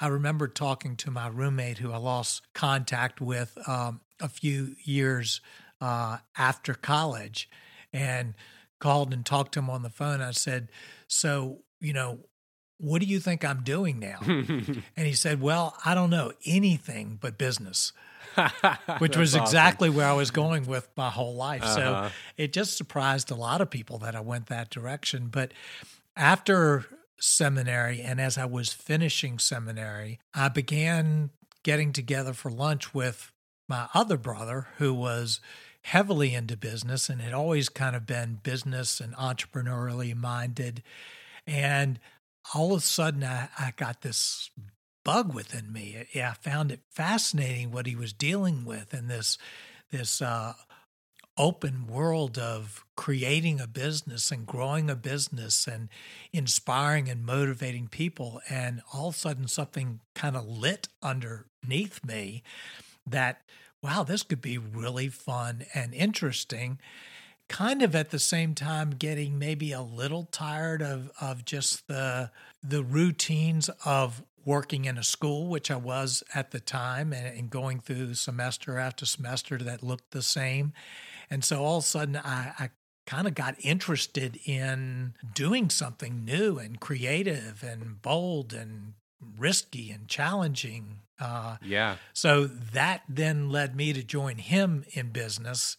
I 0.00 0.08
remember 0.08 0.48
talking 0.48 0.96
to 0.96 1.10
my 1.10 1.28
roommate 1.28 1.78
who 1.78 1.92
I 1.92 1.98
lost 1.98 2.42
contact 2.52 3.20
with 3.20 3.56
um, 3.68 4.00
a 4.20 4.28
few 4.28 4.74
years 4.82 5.40
uh, 5.80 6.18
after 6.36 6.74
college 6.74 7.48
and 7.92 8.34
called 8.78 9.12
and 9.12 9.24
talked 9.24 9.52
to 9.52 9.60
him 9.60 9.70
on 9.70 9.82
the 9.82 9.90
phone. 9.90 10.20
I 10.20 10.32
said, 10.32 10.68
So, 11.06 11.58
you 11.80 11.92
know, 11.92 12.20
what 12.78 13.00
do 13.00 13.06
you 13.06 13.20
think 13.20 13.44
I'm 13.44 13.62
doing 13.62 13.98
now? 13.98 14.18
And 14.96 15.06
he 15.06 15.12
said, 15.12 15.40
Well, 15.40 15.76
I 15.84 15.94
don't 15.94 16.10
know 16.10 16.32
anything 16.44 17.18
but 17.20 17.38
business, 17.38 17.92
which 18.98 19.16
was 19.16 19.34
awesome. 19.34 19.44
exactly 19.44 19.90
where 19.90 20.06
I 20.06 20.12
was 20.12 20.30
going 20.30 20.66
with 20.66 20.88
my 20.96 21.10
whole 21.10 21.34
life. 21.34 21.62
Uh-huh. 21.62 22.08
So 22.08 22.14
it 22.36 22.52
just 22.52 22.76
surprised 22.76 23.30
a 23.30 23.34
lot 23.34 23.60
of 23.60 23.70
people 23.70 23.98
that 23.98 24.14
I 24.14 24.20
went 24.20 24.46
that 24.46 24.70
direction. 24.70 25.28
But 25.28 25.52
after 26.16 26.86
seminary 27.20 28.00
and 28.00 28.20
as 28.20 28.38
I 28.38 28.44
was 28.44 28.72
finishing 28.72 29.38
seminary, 29.38 30.20
I 30.34 30.48
began 30.48 31.30
getting 31.62 31.92
together 31.92 32.32
for 32.32 32.50
lunch 32.50 32.94
with 32.94 33.32
my 33.68 33.88
other 33.92 34.16
brother 34.16 34.68
who 34.78 34.94
was 34.94 35.40
heavily 35.88 36.34
into 36.34 36.54
business 36.54 37.08
and 37.08 37.22
had 37.22 37.32
always 37.32 37.70
kind 37.70 37.96
of 37.96 38.06
been 38.06 38.40
business 38.42 39.00
and 39.00 39.14
entrepreneurially 39.16 40.14
minded. 40.14 40.82
And 41.46 41.98
all 42.54 42.72
of 42.72 42.80
a 42.80 42.82
sudden, 42.82 43.24
I, 43.24 43.48
I 43.58 43.72
got 43.74 44.02
this 44.02 44.50
bug 45.02 45.34
within 45.34 45.72
me. 45.72 46.04
Yeah, 46.14 46.32
I 46.32 46.34
found 46.34 46.70
it 46.70 46.80
fascinating 46.90 47.70
what 47.70 47.86
he 47.86 47.96
was 47.96 48.12
dealing 48.12 48.66
with 48.66 48.92
and 48.92 49.08
this 49.08 49.38
this 49.90 50.20
uh, 50.20 50.52
open 51.38 51.86
world 51.86 52.36
of 52.36 52.84
creating 52.94 53.58
a 53.58 53.66
business 53.66 54.30
and 54.30 54.44
growing 54.46 54.90
a 54.90 54.94
business 54.94 55.66
and 55.66 55.88
inspiring 56.30 57.08
and 57.08 57.24
motivating 57.24 57.88
people. 57.88 58.42
And 58.50 58.82
all 58.92 59.08
of 59.08 59.14
a 59.14 59.18
sudden, 59.18 59.48
something 59.48 60.00
kind 60.14 60.36
of 60.36 60.46
lit 60.46 60.88
underneath 61.02 62.04
me 62.04 62.42
that, 63.06 63.40
wow, 63.82 64.02
this 64.02 64.22
could 64.22 64.40
be 64.40 64.58
really 64.58 65.08
fun 65.08 65.64
and 65.74 65.94
interesting. 65.94 66.78
Kind 67.48 67.82
of 67.82 67.94
at 67.94 68.10
the 68.10 68.18
same 68.18 68.54
time, 68.54 68.90
getting 68.90 69.38
maybe 69.38 69.72
a 69.72 69.80
little 69.80 70.24
tired 70.24 70.82
of, 70.82 71.10
of 71.20 71.44
just 71.44 71.88
the 71.88 72.30
the 72.62 72.82
routines 72.82 73.70
of 73.84 74.22
working 74.44 74.84
in 74.86 74.98
a 74.98 75.02
school, 75.02 75.48
which 75.48 75.70
I 75.70 75.76
was 75.76 76.22
at 76.34 76.50
the 76.50 76.60
time, 76.60 77.12
and, 77.12 77.26
and 77.26 77.50
going 77.50 77.80
through 77.80 78.14
semester 78.14 78.78
after 78.78 79.06
semester 79.06 79.58
that 79.58 79.82
looked 79.82 80.10
the 80.10 80.22
same. 80.22 80.72
And 81.30 81.44
so 81.44 81.62
all 81.62 81.78
of 81.78 81.84
a 81.84 81.86
sudden, 81.86 82.16
I, 82.16 82.52
I 82.58 82.70
kind 83.06 83.26
of 83.26 83.34
got 83.34 83.56
interested 83.60 84.38
in 84.44 85.14
doing 85.34 85.70
something 85.70 86.24
new 86.24 86.58
and 86.58 86.80
creative 86.80 87.62
and 87.62 88.02
bold 88.02 88.52
and 88.52 88.94
risky 89.38 89.90
and 89.90 90.08
challenging. 90.08 91.00
Uh, 91.20 91.56
Yeah. 91.62 91.96
so 92.12 92.46
that 92.46 93.02
then 93.08 93.50
led 93.50 93.74
me 93.74 93.92
to 93.92 94.02
join 94.02 94.38
him 94.38 94.84
in 94.92 95.10
business, 95.10 95.76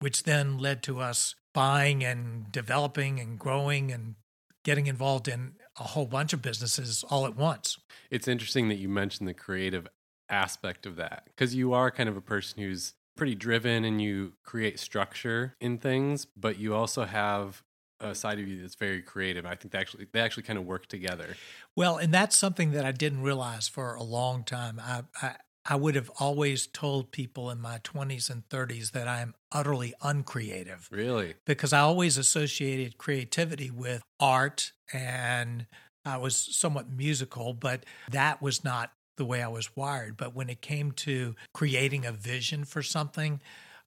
which 0.00 0.24
then 0.24 0.58
led 0.58 0.82
to 0.84 1.00
us 1.00 1.34
buying 1.54 2.04
and 2.04 2.50
developing 2.52 3.18
and 3.20 3.38
growing 3.38 3.90
and 3.92 4.16
getting 4.64 4.86
involved 4.86 5.28
in 5.28 5.54
a 5.78 5.84
whole 5.84 6.06
bunch 6.06 6.32
of 6.32 6.42
businesses 6.42 7.04
all 7.10 7.26
at 7.26 7.36
once. 7.36 7.78
It's 8.10 8.28
interesting 8.28 8.68
that 8.68 8.76
you 8.76 8.88
mentioned 8.88 9.28
the 9.28 9.34
creative 9.34 9.86
aspect 10.28 10.86
of 10.86 10.96
that 10.96 11.24
because 11.26 11.54
you 11.54 11.72
are 11.72 11.90
kind 11.90 12.08
of 12.08 12.16
a 12.16 12.20
person 12.20 12.62
who's 12.62 12.94
pretty 13.16 13.34
driven 13.34 13.84
and 13.84 14.00
you 14.02 14.32
create 14.42 14.80
structure 14.80 15.54
in 15.60 15.78
things, 15.78 16.26
but 16.36 16.58
you 16.58 16.74
also 16.74 17.04
have 17.04 17.62
a 18.10 18.14
side 18.14 18.38
of 18.38 18.46
you 18.48 18.60
that's 18.60 18.74
very 18.74 19.02
creative. 19.02 19.46
I 19.46 19.54
think 19.54 19.72
they 19.72 19.78
actually 19.78 20.06
they 20.12 20.20
actually 20.20 20.44
kind 20.44 20.58
of 20.58 20.64
work 20.64 20.86
together. 20.86 21.36
Well, 21.76 21.96
and 21.96 22.12
that's 22.12 22.36
something 22.36 22.72
that 22.72 22.84
I 22.84 22.92
didn't 22.92 23.22
realize 23.22 23.68
for 23.68 23.94
a 23.94 24.02
long 24.02 24.44
time. 24.44 24.80
I, 24.82 25.02
I 25.22 25.36
I 25.66 25.76
would 25.76 25.94
have 25.94 26.10
always 26.20 26.66
told 26.66 27.10
people 27.10 27.50
in 27.50 27.58
my 27.58 27.78
20s 27.78 28.28
and 28.28 28.46
30s 28.50 28.92
that 28.92 29.08
I 29.08 29.20
am 29.22 29.34
utterly 29.50 29.94
uncreative 30.02 30.88
Really? 30.92 31.36
because 31.46 31.72
I 31.72 31.78
always 31.80 32.18
associated 32.18 32.98
creativity 32.98 33.70
with 33.70 34.02
art 34.20 34.72
and 34.92 35.66
I 36.04 36.18
was 36.18 36.36
somewhat 36.36 36.90
musical, 36.90 37.54
but 37.54 37.84
that 38.10 38.42
was 38.42 38.62
not 38.62 38.92
the 39.16 39.24
way 39.24 39.42
I 39.42 39.48
was 39.48 39.74
wired. 39.74 40.18
But 40.18 40.34
when 40.34 40.50
it 40.50 40.60
came 40.60 40.92
to 40.92 41.34
creating 41.54 42.04
a 42.04 42.12
vision 42.12 42.64
for 42.66 42.82
something, 42.82 43.40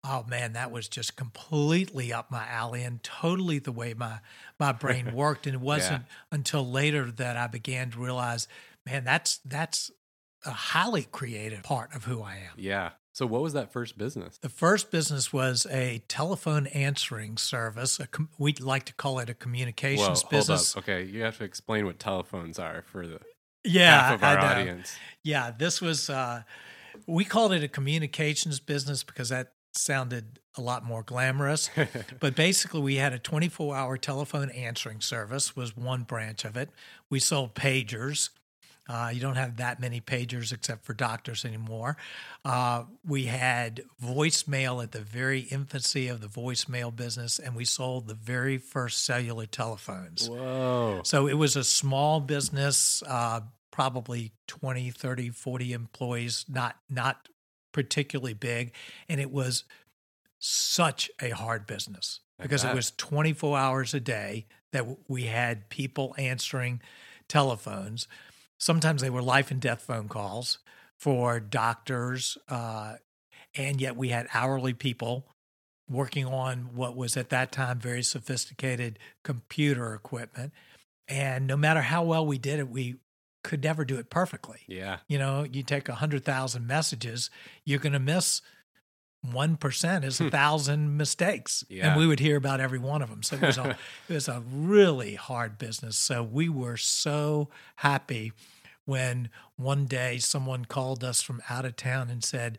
oh 0.08 0.26
man, 0.28 0.54
that 0.54 0.72
was 0.72 0.88
just 0.88 1.16
completely 1.16 2.14
up 2.14 2.32
my 2.32 2.48
alley 2.48 2.84
and 2.84 3.04
totally 3.04 3.60
the 3.60 3.72
way 3.72 3.94
my 3.94 4.20
my 4.60 4.72
brain 4.72 5.12
worked. 5.14 5.46
And 5.46 5.56
it 5.56 5.62
wasn't 5.62 6.06
until 6.32 6.70
later 6.70 7.12
that 7.12 7.38
I 7.38 7.48
began 7.48 7.92
to 7.92 8.00
realize, 8.00 8.48
man, 8.86 9.04
that's 9.04 9.40
that's 9.46 9.92
a 10.46 10.52
highly 10.52 11.04
creative 11.04 11.64
part 11.64 11.94
of 11.94 12.06
who 12.06 12.22
I 12.22 12.36
am. 12.36 12.54
Yeah. 12.58 12.92
So 13.14 13.26
what 13.26 13.42
was 13.42 13.54
that 13.54 13.74
first 13.74 13.98
business? 13.98 14.38
The 14.38 14.50
first 14.50 14.92
business 14.92 15.34
was 15.34 15.66
a 15.72 16.04
telephone 16.08 16.68
answering 16.68 17.38
service. 17.38 18.00
A 18.00 18.06
com- 18.06 18.30
we 18.38 18.54
like 18.54 18.86
to 18.86 18.94
call 18.94 19.18
it 19.18 19.28
a 19.28 19.34
communications 19.34 20.22
Whoa, 20.22 20.30
business. 20.30 20.78
Okay, 20.78 21.04
you 21.04 21.24
have 21.24 21.38
to 21.40 21.44
explain 21.44 21.88
what 21.88 21.98
telephones 21.98 22.60
are 22.60 22.84
for 22.84 23.08
the 23.08 23.20
Yeah, 23.64 24.02
half 24.02 24.14
of 24.16 24.24
our 24.24 24.38
audience. 24.38 24.96
Yeah, 25.24 25.52
this 25.52 25.82
was. 25.82 26.12
Uh, 26.12 26.44
we 27.08 27.26
called 27.26 27.54
it 27.54 27.64
a 27.64 27.68
communications 27.68 28.60
business 28.60 29.04
because 29.04 29.30
that 29.30 29.54
sounded 29.78 30.40
a 30.58 30.62
lot 30.62 30.84
more 30.84 31.04
glamorous. 31.04 31.70
but 32.20 32.36
basically, 32.36 32.82
we 32.82 32.96
had 32.96 33.14
a 33.14 33.20
24-hour 33.20 33.98
telephone 33.98 34.50
answering 34.52 35.02
service. 35.02 35.56
Was 35.56 35.78
one 35.78 36.04
branch 36.04 36.46
of 36.46 36.58
it. 36.58 36.70
We 37.10 37.20
sold 37.20 37.56
pagers. 37.56 38.30
Uh, 38.90 39.12
you 39.14 39.20
don't 39.20 39.36
have 39.36 39.58
that 39.58 39.80
many 39.80 40.00
pagers 40.00 40.54
except 40.54 40.86
for 40.86 40.94
doctors 40.94 41.44
anymore. 41.44 41.98
Uh, 42.46 42.84
we 43.06 43.26
had 43.26 43.82
voicemail 44.02 44.82
at 44.82 44.94
the 44.94 45.02
very 45.02 45.42
infancy 45.42 46.08
of 46.08 46.22
the 46.22 46.28
voicemail 46.28 46.96
business, 46.96 47.38
and 47.38 47.54
we 47.54 47.66
sold 47.66 48.08
the 48.08 48.14
very 48.14 48.58
first 48.58 49.04
cellular 49.04 49.46
telephones. 49.46 50.30
Whoa. 50.30 51.02
So 51.04 51.28
it 51.28 51.34
was 51.34 51.58
a 51.58 51.66
small 51.66 52.22
business, 52.22 53.04
uh, 53.06 53.42
probably 53.72 54.32
20, 54.48 54.92
30, 54.92 55.30
40 55.32 55.74
employees, 55.74 56.46
not 56.48 56.78
not 56.90 57.28
particularly 57.72 58.34
big, 58.34 58.74
and 59.10 59.20
it 59.20 59.32
was 59.32 59.64
such 60.40 61.10
a 61.22 61.30
hard 61.30 61.66
business. 61.66 62.22
because 62.40 62.64
it 62.64 62.76
was 62.76 62.92
24 62.92 63.58
hours 63.58 63.94
a 63.96 64.00
day 64.00 64.46
that 64.72 64.86
we 65.08 65.24
had 65.24 65.70
people 65.70 66.14
answering 66.20 66.80
telephones. 67.28 68.08
Sometimes 68.60 69.02
they 69.02 69.10
were 69.10 69.24
life 69.24 69.50
and 69.50 69.60
death 69.60 69.82
phone 69.82 70.08
calls 70.08 70.60
for 70.98 71.40
doctors, 71.40 72.38
uh, 72.48 72.96
and 73.56 73.82
yet 73.82 73.96
we 73.96 74.10
had 74.10 74.28
hourly 74.34 74.74
people 74.74 75.26
working 75.90 76.26
on 76.26 76.76
what 76.76 76.96
was 76.96 77.16
at 77.18 77.30
that 77.30 77.52
time 77.52 77.80
very 77.80 78.04
sophisticated 78.04 79.00
computer 79.24 79.94
equipment. 79.94 80.54
And 81.08 81.48
no 81.48 81.56
matter 81.56 81.82
how 81.82 82.04
well 82.04 82.26
we 82.26 82.38
did 82.38 82.60
it, 82.60 82.70
we 82.70 82.98
could 83.48 83.64
never 83.64 83.86
do 83.86 83.98
it 83.98 84.10
perfectly. 84.10 84.60
Yeah. 84.68 84.98
You 85.08 85.18
know, 85.18 85.46
you 85.50 85.64
take 85.64 85.88
a 85.88 85.96
hundred 85.96 86.26
thousand 86.26 86.68
messages, 86.68 87.30
you're 87.64 87.80
going 87.80 87.94
to 87.94 88.00
miss 88.00 88.42
one 89.22 89.56
percent 89.56 90.06
is 90.06 90.20
a 90.20 90.26
hmm. 90.26 90.30
thousand 90.30 90.98
mistakes, 90.98 91.64
Yeah. 91.70 91.88
and 91.88 92.00
we 92.00 92.06
would 92.06 92.20
hear 92.20 92.36
about 92.36 92.60
every 92.60 92.78
one 92.78 93.02
of 93.02 93.10
them. 93.10 93.24
So 93.24 93.38
it 93.38 93.42
was 93.42 93.58
a 93.58 93.70
it 94.10 94.14
was 94.14 94.28
a 94.28 94.44
really 94.52 95.16
hard 95.16 95.58
business. 95.58 95.96
So 95.98 96.22
we 96.22 96.50
were 96.50 96.78
so 96.78 97.50
happy 97.78 98.34
when 98.86 99.30
one 99.56 99.86
day 99.86 100.18
someone 100.18 100.66
called 100.66 101.04
us 101.04 101.22
from 101.22 101.42
out 101.50 101.66
of 101.66 101.76
town 101.78 102.10
and 102.10 102.24
said. 102.24 102.58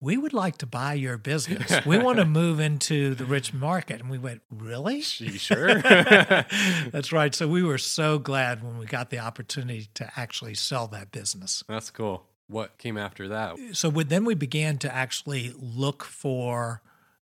We 0.00 0.16
would 0.16 0.32
like 0.32 0.56
to 0.58 0.66
buy 0.66 0.94
your 0.94 1.18
business. 1.18 1.84
We 1.84 1.98
want 2.02 2.18
to 2.18 2.24
move 2.24 2.58
into 2.58 3.14
the 3.14 3.24
rich 3.26 3.52
market. 3.52 4.00
And 4.00 4.10
we 4.10 4.18
went, 4.18 4.42
Really? 4.50 5.02
You 5.18 5.32
sure? 5.32 5.74
That's 5.82 7.12
right. 7.12 7.34
So 7.34 7.46
we 7.46 7.62
were 7.62 7.78
so 7.78 8.18
glad 8.18 8.62
when 8.62 8.78
we 8.78 8.86
got 8.86 9.10
the 9.10 9.18
opportunity 9.18 9.88
to 9.94 10.10
actually 10.16 10.54
sell 10.54 10.86
that 10.88 11.12
business. 11.12 11.62
That's 11.68 11.90
cool. 11.90 12.24
What 12.48 12.78
came 12.78 12.96
after 12.96 13.28
that? 13.28 13.56
So 13.72 13.90
then 13.90 14.24
we 14.24 14.34
began 14.34 14.78
to 14.78 14.92
actually 14.92 15.54
look 15.56 16.02
for 16.02 16.82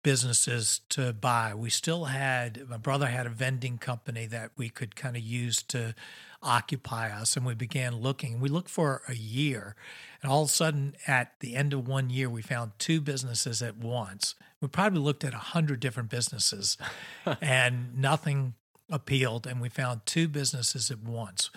businesses 0.02 0.80
to 0.90 1.12
buy. 1.12 1.54
We 1.54 1.70
still 1.70 2.06
had, 2.06 2.68
my 2.68 2.76
brother 2.76 3.06
had 3.06 3.26
a 3.26 3.30
vending 3.30 3.78
company 3.78 4.26
that 4.26 4.52
we 4.56 4.68
could 4.68 4.96
kind 4.96 5.16
of 5.16 5.22
use 5.22 5.62
to 5.64 5.94
occupy 6.42 7.10
us. 7.10 7.36
And 7.36 7.44
we 7.44 7.54
began 7.54 7.96
looking. 7.96 8.40
We 8.40 8.48
looked 8.48 8.70
for 8.70 9.02
a 9.08 9.14
year. 9.14 9.74
And 10.22 10.30
all 10.30 10.42
of 10.42 10.48
a 10.48 10.52
sudden, 10.52 10.94
at 11.06 11.38
the 11.40 11.54
end 11.54 11.72
of 11.72 11.86
one 11.86 12.10
year, 12.10 12.28
we 12.28 12.42
found 12.42 12.72
two 12.78 13.00
businesses 13.00 13.62
at 13.62 13.76
once. 13.76 14.34
We 14.60 14.68
probably 14.68 15.00
looked 15.00 15.24
at 15.24 15.34
a 15.34 15.38
hundred 15.38 15.80
different 15.80 16.10
businesses 16.10 16.76
and 17.40 17.96
nothing 17.96 18.54
appealed. 18.90 19.46
And 19.46 19.60
we 19.60 19.68
found 19.68 20.04
two 20.06 20.28
businesses 20.28 20.90
at 20.90 21.02
once. 21.02 21.50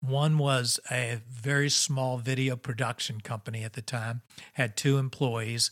One 0.00 0.38
was 0.38 0.80
a 0.90 1.20
very 1.28 1.68
small 1.68 2.16
video 2.16 2.56
production 2.56 3.20
company 3.20 3.64
at 3.64 3.74
the 3.74 3.82
time, 3.82 4.22
had 4.54 4.74
two 4.74 4.96
employees, 4.96 5.70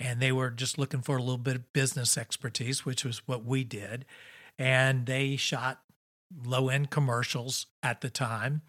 and 0.00 0.20
they 0.20 0.32
were 0.32 0.50
just 0.50 0.78
looking 0.78 1.00
for 1.00 1.16
a 1.16 1.20
little 1.20 1.38
bit 1.38 1.54
of 1.54 1.72
business 1.72 2.18
expertise, 2.18 2.84
which 2.84 3.04
was 3.04 3.26
what 3.26 3.44
we 3.44 3.62
did. 3.62 4.04
And 4.58 5.06
they 5.06 5.36
shot 5.36 5.80
low 6.44 6.68
end 6.68 6.90
commercials 6.90 7.66
at 7.82 8.00
the 8.00 8.10
time 8.10 8.62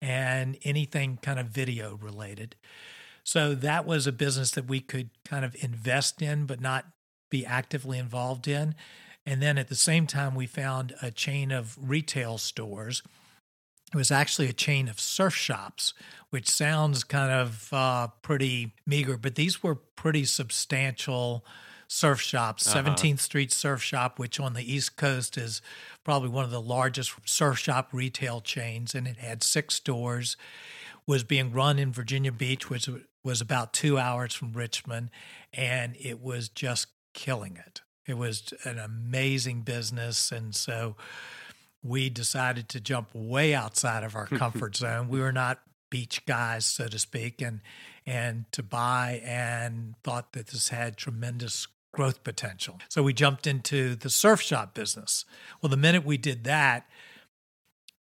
and 0.00 0.58
anything 0.64 1.18
kind 1.22 1.38
of 1.38 1.46
video 1.46 1.96
related. 1.96 2.56
So 3.22 3.54
that 3.54 3.86
was 3.86 4.06
a 4.06 4.12
business 4.12 4.50
that 4.52 4.66
we 4.66 4.80
could 4.80 5.10
kind 5.24 5.44
of 5.44 5.56
invest 5.60 6.20
in, 6.20 6.44
but 6.44 6.60
not 6.60 6.86
be 7.30 7.46
actively 7.46 7.98
involved 7.98 8.46
in. 8.46 8.74
And 9.26 9.40
then 9.40 9.56
at 9.56 9.68
the 9.68 9.74
same 9.74 10.06
time, 10.06 10.34
we 10.34 10.46
found 10.46 10.94
a 11.00 11.10
chain 11.10 11.50
of 11.50 11.78
retail 11.80 12.36
stores. 12.36 13.02
It 13.92 13.96
was 13.96 14.10
actually 14.10 14.48
a 14.48 14.52
chain 14.52 14.88
of 14.88 15.00
surf 15.00 15.34
shops, 15.34 15.94
which 16.30 16.50
sounds 16.50 17.04
kind 17.04 17.32
of 17.32 17.72
uh, 17.72 18.08
pretty 18.20 18.74
meager, 18.86 19.16
but 19.16 19.36
these 19.36 19.62
were 19.62 19.74
pretty 19.74 20.26
substantial 20.26 21.46
surf 21.94 22.20
shops. 22.20 22.66
Uh-huh. 22.66 22.90
17th 22.90 23.20
Street 23.20 23.52
Surf 23.52 23.82
Shop, 23.82 24.18
which 24.18 24.40
on 24.40 24.54
the 24.54 24.72
East 24.72 24.96
Coast 24.96 25.38
is 25.38 25.62
probably 26.02 26.28
one 26.28 26.44
of 26.44 26.50
the 26.50 26.60
largest 26.60 27.14
surf 27.24 27.58
shop 27.58 27.90
retail 27.92 28.40
chains, 28.40 28.94
and 28.94 29.06
it 29.06 29.18
had 29.18 29.42
six 29.42 29.76
stores. 29.76 30.36
Was 31.06 31.22
being 31.22 31.52
run 31.52 31.78
in 31.78 31.92
Virginia 31.92 32.32
Beach, 32.32 32.70
which 32.70 32.88
was 33.22 33.42
about 33.42 33.74
two 33.74 33.98
hours 33.98 34.32
from 34.32 34.54
Richmond, 34.54 35.10
and 35.52 35.94
it 36.00 36.18
was 36.22 36.48
just 36.48 36.86
killing 37.12 37.56
it. 37.56 37.82
It 38.06 38.14
was 38.14 38.54
an 38.64 38.78
amazing 38.78 39.62
business, 39.62 40.32
and 40.32 40.54
so 40.54 40.96
we 41.82 42.08
decided 42.08 42.70
to 42.70 42.80
jump 42.80 43.10
way 43.12 43.54
outside 43.54 44.02
of 44.02 44.16
our 44.16 44.26
comfort 44.38 44.76
zone. 44.76 45.08
We 45.08 45.20
were 45.20 45.30
not 45.32 45.60
beach 45.90 46.24
guys, 46.24 46.64
so 46.64 46.88
to 46.88 46.98
speak, 46.98 47.42
and 47.42 47.60
and 48.06 48.46
to 48.52 48.62
buy 48.62 49.22
and 49.24 49.94
thought 50.02 50.32
that 50.32 50.48
this 50.48 50.70
had 50.70 50.96
tremendous 50.96 51.66
growth 51.94 52.24
potential. 52.24 52.78
So 52.88 53.02
we 53.02 53.12
jumped 53.12 53.46
into 53.46 53.94
the 53.94 54.10
surf 54.10 54.40
shop 54.42 54.74
business. 54.74 55.24
Well, 55.62 55.70
the 55.70 55.76
minute 55.76 56.04
we 56.04 56.16
did 56.16 56.44
that, 56.44 56.86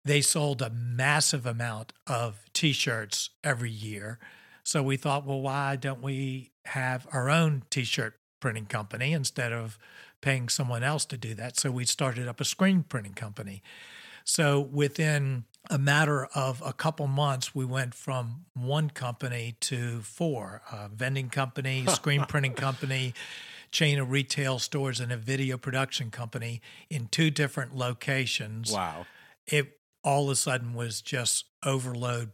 they 0.03 0.21
sold 0.21 0.61
a 0.61 0.69
massive 0.69 1.45
amount 1.45 1.93
of 2.07 2.43
t-shirts 2.53 3.31
every 3.43 3.71
year. 3.71 4.19
So 4.63 4.81
we 4.81 4.97
thought, 4.97 5.25
well, 5.25 5.41
why 5.41 5.75
don't 5.75 6.01
we 6.01 6.51
have 6.65 7.07
our 7.11 7.29
own 7.29 7.63
t-shirt 7.69 8.15
printing 8.39 8.65
company 8.65 9.13
instead 9.13 9.51
of 9.51 9.77
paying 10.21 10.49
someone 10.49 10.83
else 10.83 11.05
to 11.05 11.17
do 11.17 11.33
that? 11.35 11.57
So 11.57 11.71
we 11.71 11.85
started 11.85 12.27
up 12.27 12.39
a 12.39 12.45
screen 12.45 12.83
printing 12.83 13.13
company. 13.13 13.61
So 14.23 14.59
within 14.59 15.45
a 15.69 15.77
matter 15.77 16.25
of 16.35 16.61
a 16.65 16.73
couple 16.73 17.07
months, 17.07 17.55
we 17.55 17.65
went 17.65 17.93
from 17.93 18.45
one 18.53 18.89
company 18.89 19.55
to 19.61 20.01
four 20.01 20.61
a 20.71 20.89
vending 20.89 21.29
company, 21.29 21.85
screen 21.89 22.25
printing 22.27 22.53
company, 22.53 23.13
chain 23.75 23.99
of 23.99 24.09
retail 24.09 24.57
stores, 24.57 25.01
and 25.01 25.11
a 25.11 25.17
video 25.17 25.57
production 25.57 26.09
company 26.09 26.61
in 26.89 27.09
two 27.11 27.29
different 27.29 27.75
locations. 27.75 28.71
Wow. 28.71 29.05
It 29.47 29.77
all 30.01 30.25
of 30.25 30.29
a 30.29 30.35
sudden 30.35 30.73
was 30.73 31.01
just 31.01 31.45
overload 31.63 32.31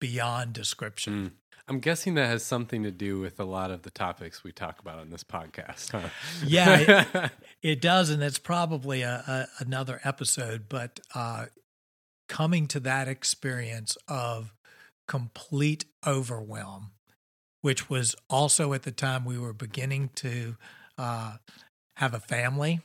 beyond 0.00 0.52
description. 0.52 1.12
Mm. 1.14 1.30
I'm 1.68 1.78
guessing 1.78 2.14
that 2.14 2.26
has 2.26 2.42
something 2.42 2.82
to 2.82 2.90
do 2.90 3.20
with 3.20 3.38
a 3.38 3.44
lot 3.44 3.70
of 3.70 3.82
the 3.82 3.90
topics 3.90 4.42
we 4.42 4.50
talk 4.50 4.80
about 4.80 4.98
on 4.98 5.10
this 5.10 5.22
podcast. 5.22 5.92
Huh? 5.92 6.08
Yeah, 6.44 7.06
it, 7.14 7.30
it 7.62 7.80
does, 7.80 8.10
and 8.10 8.20
it's 8.20 8.38
probably 8.38 9.02
a, 9.02 9.46
a, 9.60 9.62
another 9.62 10.00
episode. 10.02 10.64
But 10.68 10.98
uh, 11.14 11.46
coming 12.28 12.66
to 12.68 12.80
that 12.80 13.06
experience 13.06 13.96
of 14.08 14.52
complete 15.06 15.84
overwhelm, 16.04 16.90
which 17.60 17.88
was 17.88 18.16
also 18.28 18.72
at 18.72 18.82
the 18.82 18.90
time 18.90 19.24
we 19.24 19.38
were 19.38 19.52
beginning 19.52 20.10
to 20.16 20.56
uh, 21.00 21.36
have 21.96 22.14
a 22.14 22.20
family. 22.20 22.80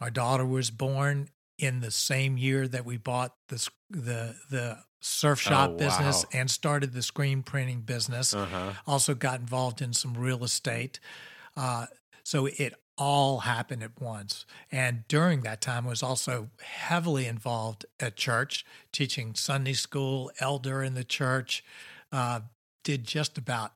Our 0.00 0.10
daughter 0.10 0.44
was 0.44 0.70
born 0.70 1.28
in 1.58 1.80
the 1.80 1.90
same 1.90 2.36
year 2.36 2.66
that 2.68 2.84
we 2.84 2.96
bought 2.96 3.34
the 3.48 3.68
the 3.90 4.36
the 4.50 4.78
surf 5.00 5.40
shop 5.40 5.70
Oh, 5.70 5.76
business 5.76 6.24
wow. 6.24 6.40
and 6.40 6.50
started 6.50 6.92
the 6.92 7.02
screen 7.02 7.42
printing 7.42 7.80
business 7.80 8.34
uh-huh. 8.34 8.72
also 8.86 9.14
got 9.14 9.40
involved 9.40 9.80
in 9.80 9.92
some 9.94 10.14
real 10.14 10.44
estate. 10.44 11.00
Uh, 11.56 11.86
so 12.22 12.46
it 12.46 12.74
all 12.98 13.40
happened 13.40 13.82
at 13.82 13.98
once. 13.98 14.44
And 14.70 15.04
during 15.08 15.40
that 15.40 15.62
time, 15.62 15.86
I 15.86 15.90
was 15.90 16.02
also 16.02 16.50
heavily 16.62 17.26
involved 17.26 17.86
at 17.98 18.16
church, 18.16 18.64
teaching 18.92 19.34
Sunday 19.34 19.72
school, 19.72 20.30
elder 20.38 20.82
in 20.82 20.92
the 20.94 21.04
church, 21.04 21.64
uh, 22.12 22.40
did 22.84 23.04
just 23.04 23.38
about 23.38 23.72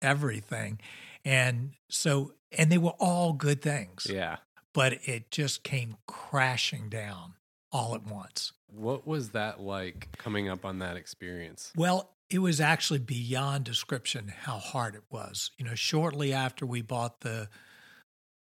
everything. 0.00 0.80
And 1.22 1.72
so, 1.90 2.32
and 2.56 2.70
they 2.70 2.78
were 2.78 2.94
all 2.98 3.32
good 3.32 3.62
things, 3.62 4.06
Yeah. 4.08 4.36
but 4.74 4.94
it 5.08 5.30
just 5.30 5.62
came 5.62 5.96
crashing 6.06 6.88
down 6.88 7.34
all 7.70 7.94
at 7.94 8.04
once. 8.04 8.52
What 8.68 9.06
was 9.06 9.30
that 9.30 9.60
like 9.60 10.08
coming 10.18 10.48
up 10.48 10.64
on 10.64 10.78
that 10.80 10.96
experience? 10.96 11.72
Well, 11.76 12.14
it 12.30 12.38
was 12.38 12.60
actually 12.60 13.00
beyond 13.00 13.64
description 13.64 14.28
how 14.28 14.58
hard 14.58 14.94
it 14.94 15.04
was. 15.10 15.50
You 15.58 15.66
know, 15.66 15.74
shortly 15.74 16.32
after 16.32 16.64
we 16.64 16.80
bought 16.82 17.20
the 17.20 17.48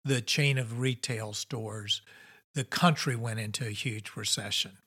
the 0.04 0.20
chain 0.20 0.58
of 0.58 0.80
retail 0.80 1.32
stores, 1.32 2.02
the 2.54 2.64
country 2.64 3.14
went 3.16 3.38
into 3.38 3.64
a 3.66 3.70
huge 3.70 4.12
recession. 4.16 4.78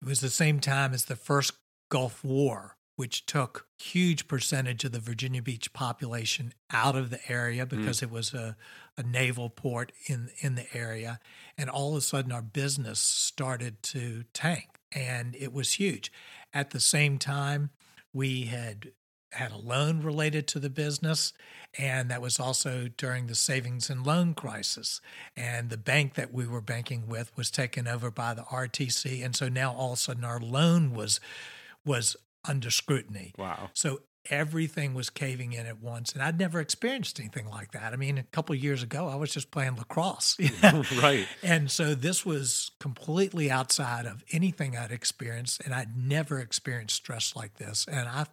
It 0.00 0.08
was 0.08 0.20
the 0.20 0.30
same 0.30 0.60
time 0.60 0.94
as 0.94 1.04
the 1.04 1.16
first 1.16 1.52
Gulf 1.90 2.24
War, 2.24 2.74
which 2.98 3.26
took 3.26 3.68
huge 3.78 4.26
percentage 4.26 4.82
of 4.82 4.90
the 4.90 4.98
Virginia 4.98 5.40
Beach 5.40 5.72
population 5.72 6.52
out 6.72 6.96
of 6.96 7.10
the 7.10 7.20
area 7.30 7.64
mm. 7.64 7.68
because 7.68 8.02
it 8.02 8.10
was 8.10 8.34
a, 8.34 8.56
a 8.96 9.04
naval 9.04 9.48
port 9.48 9.92
in 10.06 10.30
in 10.40 10.56
the 10.56 10.66
area. 10.76 11.20
And 11.56 11.70
all 11.70 11.92
of 11.92 11.98
a 11.98 12.00
sudden 12.00 12.32
our 12.32 12.42
business 12.42 12.98
started 12.98 13.84
to 13.84 14.24
tank 14.32 14.80
and 14.90 15.36
it 15.38 15.52
was 15.52 15.74
huge. 15.74 16.10
At 16.52 16.70
the 16.70 16.80
same 16.80 17.18
time, 17.18 17.70
we 18.12 18.46
had 18.46 18.90
had 19.30 19.52
a 19.52 19.58
loan 19.58 20.00
related 20.00 20.48
to 20.48 20.58
the 20.58 20.70
business, 20.70 21.32
and 21.78 22.10
that 22.10 22.20
was 22.20 22.40
also 22.40 22.88
during 22.96 23.28
the 23.28 23.34
savings 23.36 23.90
and 23.90 24.04
loan 24.04 24.34
crisis. 24.34 25.00
And 25.36 25.70
the 25.70 25.76
bank 25.76 26.14
that 26.14 26.32
we 26.32 26.48
were 26.48 26.62
banking 26.62 27.06
with 27.06 27.30
was 27.36 27.48
taken 27.48 27.86
over 27.86 28.10
by 28.10 28.34
the 28.34 28.42
RTC, 28.42 29.24
and 29.24 29.36
so 29.36 29.48
now 29.48 29.72
all 29.72 29.92
of 29.92 29.98
a 29.98 30.00
sudden 30.00 30.24
our 30.24 30.40
loan 30.40 30.94
was 30.94 31.20
was 31.84 32.16
under 32.48 32.70
scrutiny. 32.70 33.34
Wow. 33.38 33.70
So 33.74 34.00
everything 34.30 34.94
was 34.94 35.10
caving 35.10 35.52
in 35.52 35.64
at 35.64 35.80
once 35.80 36.12
and 36.12 36.22
i'd 36.22 36.38
never 36.38 36.60
experienced 36.60 37.18
anything 37.18 37.48
like 37.48 37.72
that. 37.72 37.92
I 37.92 37.96
mean 37.96 38.18
a 38.18 38.24
couple 38.24 38.54
of 38.54 38.62
years 38.62 38.82
ago 38.82 39.08
i 39.08 39.14
was 39.14 39.32
just 39.32 39.50
playing 39.50 39.76
lacrosse 39.76 40.36
right. 41.02 41.26
And 41.42 41.70
so 41.70 41.94
this 41.94 42.26
was 42.26 42.72
completely 42.78 43.50
outside 43.50 44.06
of 44.06 44.24
anything 44.32 44.76
i'd 44.76 44.90
experienced 44.92 45.62
and 45.64 45.72
i'd 45.72 45.96
never 45.96 46.40
experienced 46.40 46.96
stress 46.96 47.34
like 47.34 47.54
this 47.54 47.86
and 47.90 48.08
i 48.08 48.26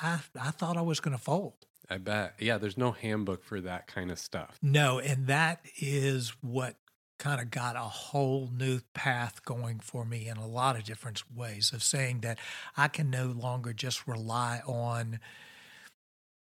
i, 0.00 0.20
I 0.40 0.50
thought 0.52 0.76
i 0.76 0.82
was 0.82 1.00
going 1.00 1.16
to 1.16 1.22
fold. 1.22 1.54
I 1.90 1.98
bet. 1.98 2.34
Yeah 2.38 2.58
there's 2.58 2.78
no 2.78 2.92
handbook 2.92 3.44
for 3.44 3.60
that 3.60 3.88
kind 3.88 4.10
of 4.10 4.18
stuff. 4.18 4.58
No 4.62 5.00
and 5.00 5.26
that 5.26 5.60
is 5.78 6.32
what 6.40 6.76
kind 7.18 7.40
of 7.40 7.50
got 7.50 7.76
a 7.76 7.80
whole 7.80 8.50
new 8.52 8.80
path 8.94 9.44
going 9.44 9.80
for 9.80 10.04
me 10.04 10.28
in 10.28 10.36
a 10.36 10.46
lot 10.46 10.76
of 10.76 10.84
different 10.84 11.22
ways 11.34 11.72
of 11.72 11.82
saying 11.82 12.20
that 12.20 12.38
I 12.76 12.88
can 12.88 13.10
no 13.10 13.26
longer 13.26 13.72
just 13.72 14.06
rely 14.06 14.60
on, 14.66 15.20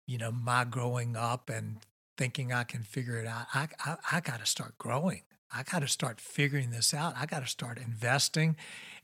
you 0.08 0.18
know, 0.18 0.32
my 0.32 0.66
growing 0.66 1.16
up 1.16 1.50
and 1.50 1.78
thinking 2.18 2.52
I 2.52 2.64
can 2.64 2.84
figure 2.84 3.20
it 3.20 3.28
out. 3.28 3.48
I, 3.54 3.68
I, 3.84 3.96
I 4.14 4.20
got 4.20 4.40
to 4.40 4.46
start 4.46 4.78
growing. 4.78 5.24
I 5.54 5.64
got 5.64 5.80
to 5.80 5.88
start 5.88 6.20
figuring 6.20 6.72
this 6.72 6.94
out. 6.94 7.14
I 7.18 7.26
got 7.26 7.42
to 7.42 7.48
start 7.48 7.78
investing. 7.78 8.58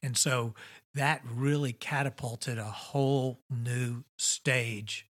And 0.04 0.18
so 0.18 0.54
that 0.94 1.22
really 1.26 1.74
catapulted 1.74 2.58
a 2.58 2.66
whole 2.66 3.40
new 3.50 4.04
stage 4.18 5.08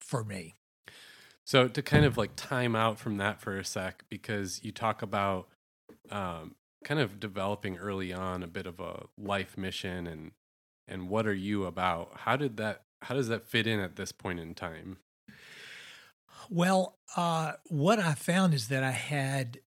for 0.00 0.22
me. 0.22 0.54
So 1.44 1.68
to 1.68 1.82
kind 1.82 2.04
of 2.04 2.16
like 2.16 2.36
time 2.36 2.74
out 2.74 2.98
from 2.98 3.16
that 3.18 3.40
for 3.40 3.56
a 3.58 3.64
sec, 3.64 4.04
because 4.08 4.60
you 4.62 4.72
talk 4.72 5.02
about 5.02 5.48
um, 6.10 6.54
kind 6.84 7.00
of 7.00 7.18
developing 7.18 7.78
early 7.78 8.12
on 8.12 8.42
a 8.42 8.46
bit 8.46 8.66
of 8.66 8.80
a 8.80 9.06
life 9.18 9.56
mission 9.56 10.06
and 10.06 10.32
and 10.86 11.08
what 11.08 11.26
are 11.26 11.34
you 11.34 11.64
about? 11.64 12.10
How 12.14 12.36
did 12.36 12.56
that 12.58 12.82
how 13.02 13.14
does 13.14 13.28
that 13.28 13.46
fit 13.46 13.66
in 13.66 13.80
at 13.80 13.96
this 13.96 14.12
point 14.12 14.40
in 14.40 14.54
time? 14.54 14.98
Well, 16.50 16.98
uh, 17.16 17.52
what 17.68 17.98
I 17.98 18.14
found 18.14 18.54
is 18.54 18.68
that 18.68 18.82
I 18.82 18.90
had 18.90 19.60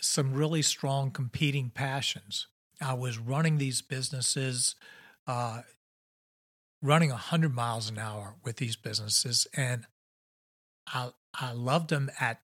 some 0.00 0.34
really 0.34 0.62
strong 0.62 1.10
competing 1.10 1.70
passions. 1.70 2.46
I 2.80 2.94
was 2.94 3.18
running 3.18 3.58
these 3.58 3.82
businesses, 3.82 4.74
uh, 5.26 5.62
running 6.82 7.10
100 7.10 7.54
miles 7.54 7.88
an 7.88 7.98
hour 7.98 8.34
with 8.44 8.56
these 8.56 8.76
businesses, 8.76 9.46
and 9.56 9.86
I, 10.86 11.10
I 11.32 11.52
loved 11.52 11.90
them 11.90 12.10
at, 12.20 12.40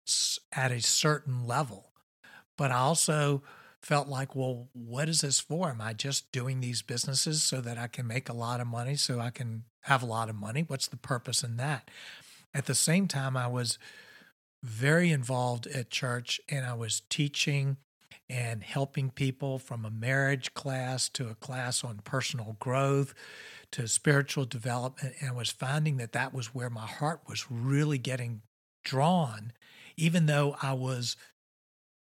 at 0.52 0.72
a 0.72 0.80
certain 0.80 1.46
level. 1.46 1.89
But 2.60 2.72
I 2.72 2.76
also 2.80 3.42
felt 3.80 4.06
like, 4.06 4.36
well, 4.36 4.68
what 4.74 5.08
is 5.08 5.22
this 5.22 5.40
for? 5.40 5.70
Am 5.70 5.80
I 5.80 5.94
just 5.94 6.30
doing 6.30 6.60
these 6.60 6.82
businesses 6.82 7.42
so 7.42 7.62
that 7.62 7.78
I 7.78 7.86
can 7.86 8.06
make 8.06 8.28
a 8.28 8.34
lot 8.34 8.60
of 8.60 8.66
money, 8.66 8.96
so 8.96 9.18
I 9.18 9.30
can 9.30 9.64
have 9.84 10.02
a 10.02 10.06
lot 10.06 10.28
of 10.28 10.34
money? 10.34 10.66
What's 10.66 10.86
the 10.86 10.98
purpose 10.98 11.42
in 11.42 11.56
that? 11.56 11.90
At 12.52 12.66
the 12.66 12.74
same 12.74 13.08
time, 13.08 13.34
I 13.34 13.46
was 13.46 13.78
very 14.62 15.10
involved 15.10 15.68
at 15.68 15.88
church 15.88 16.38
and 16.50 16.66
I 16.66 16.74
was 16.74 17.00
teaching 17.08 17.78
and 18.28 18.62
helping 18.62 19.08
people 19.08 19.58
from 19.58 19.86
a 19.86 19.90
marriage 19.90 20.52
class 20.52 21.08
to 21.08 21.30
a 21.30 21.34
class 21.36 21.82
on 21.82 22.02
personal 22.04 22.58
growth 22.60 23.14
to 23.72 23.88
spiritual 23.88 24.44
development 24.44 25.14
and 25.22 25.34
was 25.34 25.48
finding 25.48 25.96
that 25.96 26.12
that 26.12 26.34
was 26.34 26.54
where 26.54 26.68
my 26.68 26.86
heart 26.86 27.22
was 27.26 27.50
really 27.50 27.96
getting 27.96 28.42
drawn 28.84 29.54
even 29.96 30.26
though 30.26 30.56
I 30.62 30.72
was 30.72 31.16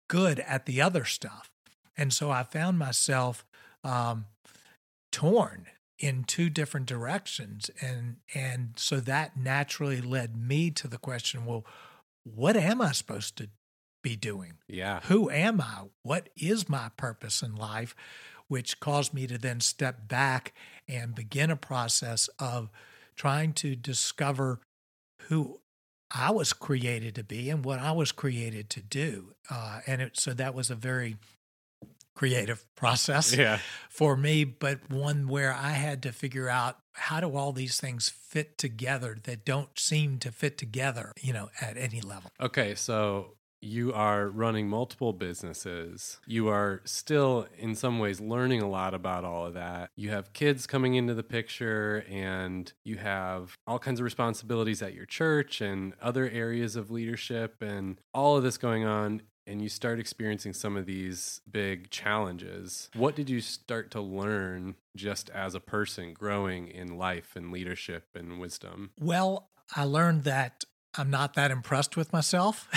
good 0.09 0.39
at 0.41 0.65
the 0.65 0.81
other 0.81 1.05
stuff. 1.05 1.49
And 1.95 2.11
so 2.11 2.29
I 2.29 2.43
found 2.43 2.77
myself 2.77 3.45
um, 3.83 4.25
torn 5.11 5.67
in 5.97 6.23
two 6.23 6.49
different 6.49 6.85
directions. 6.85 7.69
And, 7.81 8.17
and 8.33 8.73
so 8.75 8.99
that 8.99 9.37
naturally 9.37 10.01
led 10.01 10.35
me 10.35 10.71
to 10.71 10.87
the 10.87 10.97
question 10.97 11.45
well, 11.45 11.65
what 12.23 12.57
am 12.57 12.81
I 12.81 12.91
supposed 12.91 13.37
to 13.37 13.49
be 14.03 14.15
doing? 14.15 14.53
Yeah. 14.67 15.01
Who 15.03 15.29
am 15.29 15.61
I? 15.61 15.83
What 16.03 16.29
is 16.35 16.69
my 16.69 16.89
purpose 16.97 17.41
in 17.41 17.55
life? 17.55 17.95
Which 18.47 18.79
caused 18.79 19.13
me 19.13 19.27
to 19.27 19.37
then 19.37 19.59
step 19.59 20.07
back 20.07 20.53
and 20.87 21.13
begin 21.13 21.51
a 21.51 21.55
process 21.55 22.29
of 22.39 22.69
trying 23.15 23.53
to 23.53 23.75
discover 23.75 24.59
who 25.23 25.59
I 26.11 26.31
was 26.31 26.53
created 26.53 27.15
to 27.15 27.23
be 27.23 27.49
and 27.49 27.63
what 27.63 27.79
I 27.79 27.91
was 27.91 28.11
created 28.11 28.69
to 28.71 28.81
do. 28.81 29.33
Uh, 29.49 29.81
and 29.85 30.01
it, 30.01 30.19
so 30.19 30.33
that 30.33 30.53
was 30.53 30.69
a 30.69 30.75
very 30.75 31.17
creative 32.15 32.65
process 32.75 33.35
yeah. 33.35 33.59
for 33.89 34.17
me, 34.17 34.43
but 34.43 34.89
one 34.89 35.27
where 35.27 35.53
I 35.53 35.71
had 35.71 36.03
to 36.03 36.11
figure 36.11 36.49
out 36.49 36.77
how 36.93 37.21
do 37.21 37.35
all 37.35 37.53
these 37.53 37.79
things 37.79 38.09
fit 38.09 38.57
together 38.57 39.17
that 39.23 39.45
don't 39.45 39.77
seem 39.77 40.19
to 40.19 40.31
fit 40.31 40.57
together, 40.57 41.13
you 41.21 41.31
know, 41.31 41.49
at 41.61 41.77
any 41.77 42.01
level. 42.01 42.31
Okay, 42.41 42.75
so 42.75 43.35
you 43.61 43.93
are 43.93 44.27
running 44.27 44.69
multiple 44.69 45.13
businesses. 45.13 46.19
You 46.25 46.47
are 46.47 46.81
still, 46.85 47.47
in 47.57 47.75
some 47.75 47.99
ways, 47.99 48.21
learning 48.21 48.61
a 48.61 48.69
lot 48.69 48.93
about 48.93 49.25
all 49.25 49.45
of 49.45 49.53
that. 49.55 49.91
You 49.95 50.09
have 50.11 50.33
kids 50.33 50.65
coming 50.67 50.95
into 50.95 51.13
the 51.13 51.23
picture, 51.23 52.05
and 52.09 52.71
you 52.83 52.97
have 52.97 53.57
all 53.67 53.79
kinds 53.79 53.99
of 53.99 54.03
responsibilities 54.03 54.81
at 54.81 54.93
your 54.93 55.05
church 55.05 55.61
and 55.61 55.93
other 56.01 56.29
areas 56.29 56.75
of 56.75 56.91
leadership, 56.91 57.61
and 57.61 57.99
all 58.13 58.37
of 58.37 58.43
this 58.43 58.57
going 58.57 58.85
on. 58.85 59.23
And 59.47 59.63
you 59.63 59.69
start 59.69 59.99
experiencing 59.99 60.53
some 60.53 60.77
of 60.77 60.85
these 60.85 61.41
big 61.49 61.89
challenges. 61.89 62.91
What 62.93 63.15
did 63.15 63.31
you 63.31 63.41
start 63.41 63.89
to 63.91 64.01
learn 64.01 64.75
just 64.95 65.31
as 65.31 65.55
a 65.55 65.59
person 65.59 66.13
growing 66.13 66.67
in 66.67 66.99
life 66.99 67.35
and 67.35 67.51
leadership 67.51 68.09
and 68.13 68.39
wisdom? 68.39 68.91
Well, 68.99 69.49
I 69.75 69.85
learned 69.85 70.23
that 70.25 70.65
I'm 70.97 71.09
not 71.09 71.35
that 71.35 71.51
impressed 71.51 71.95
with 71.95 72.11
myself. 72.11 72.67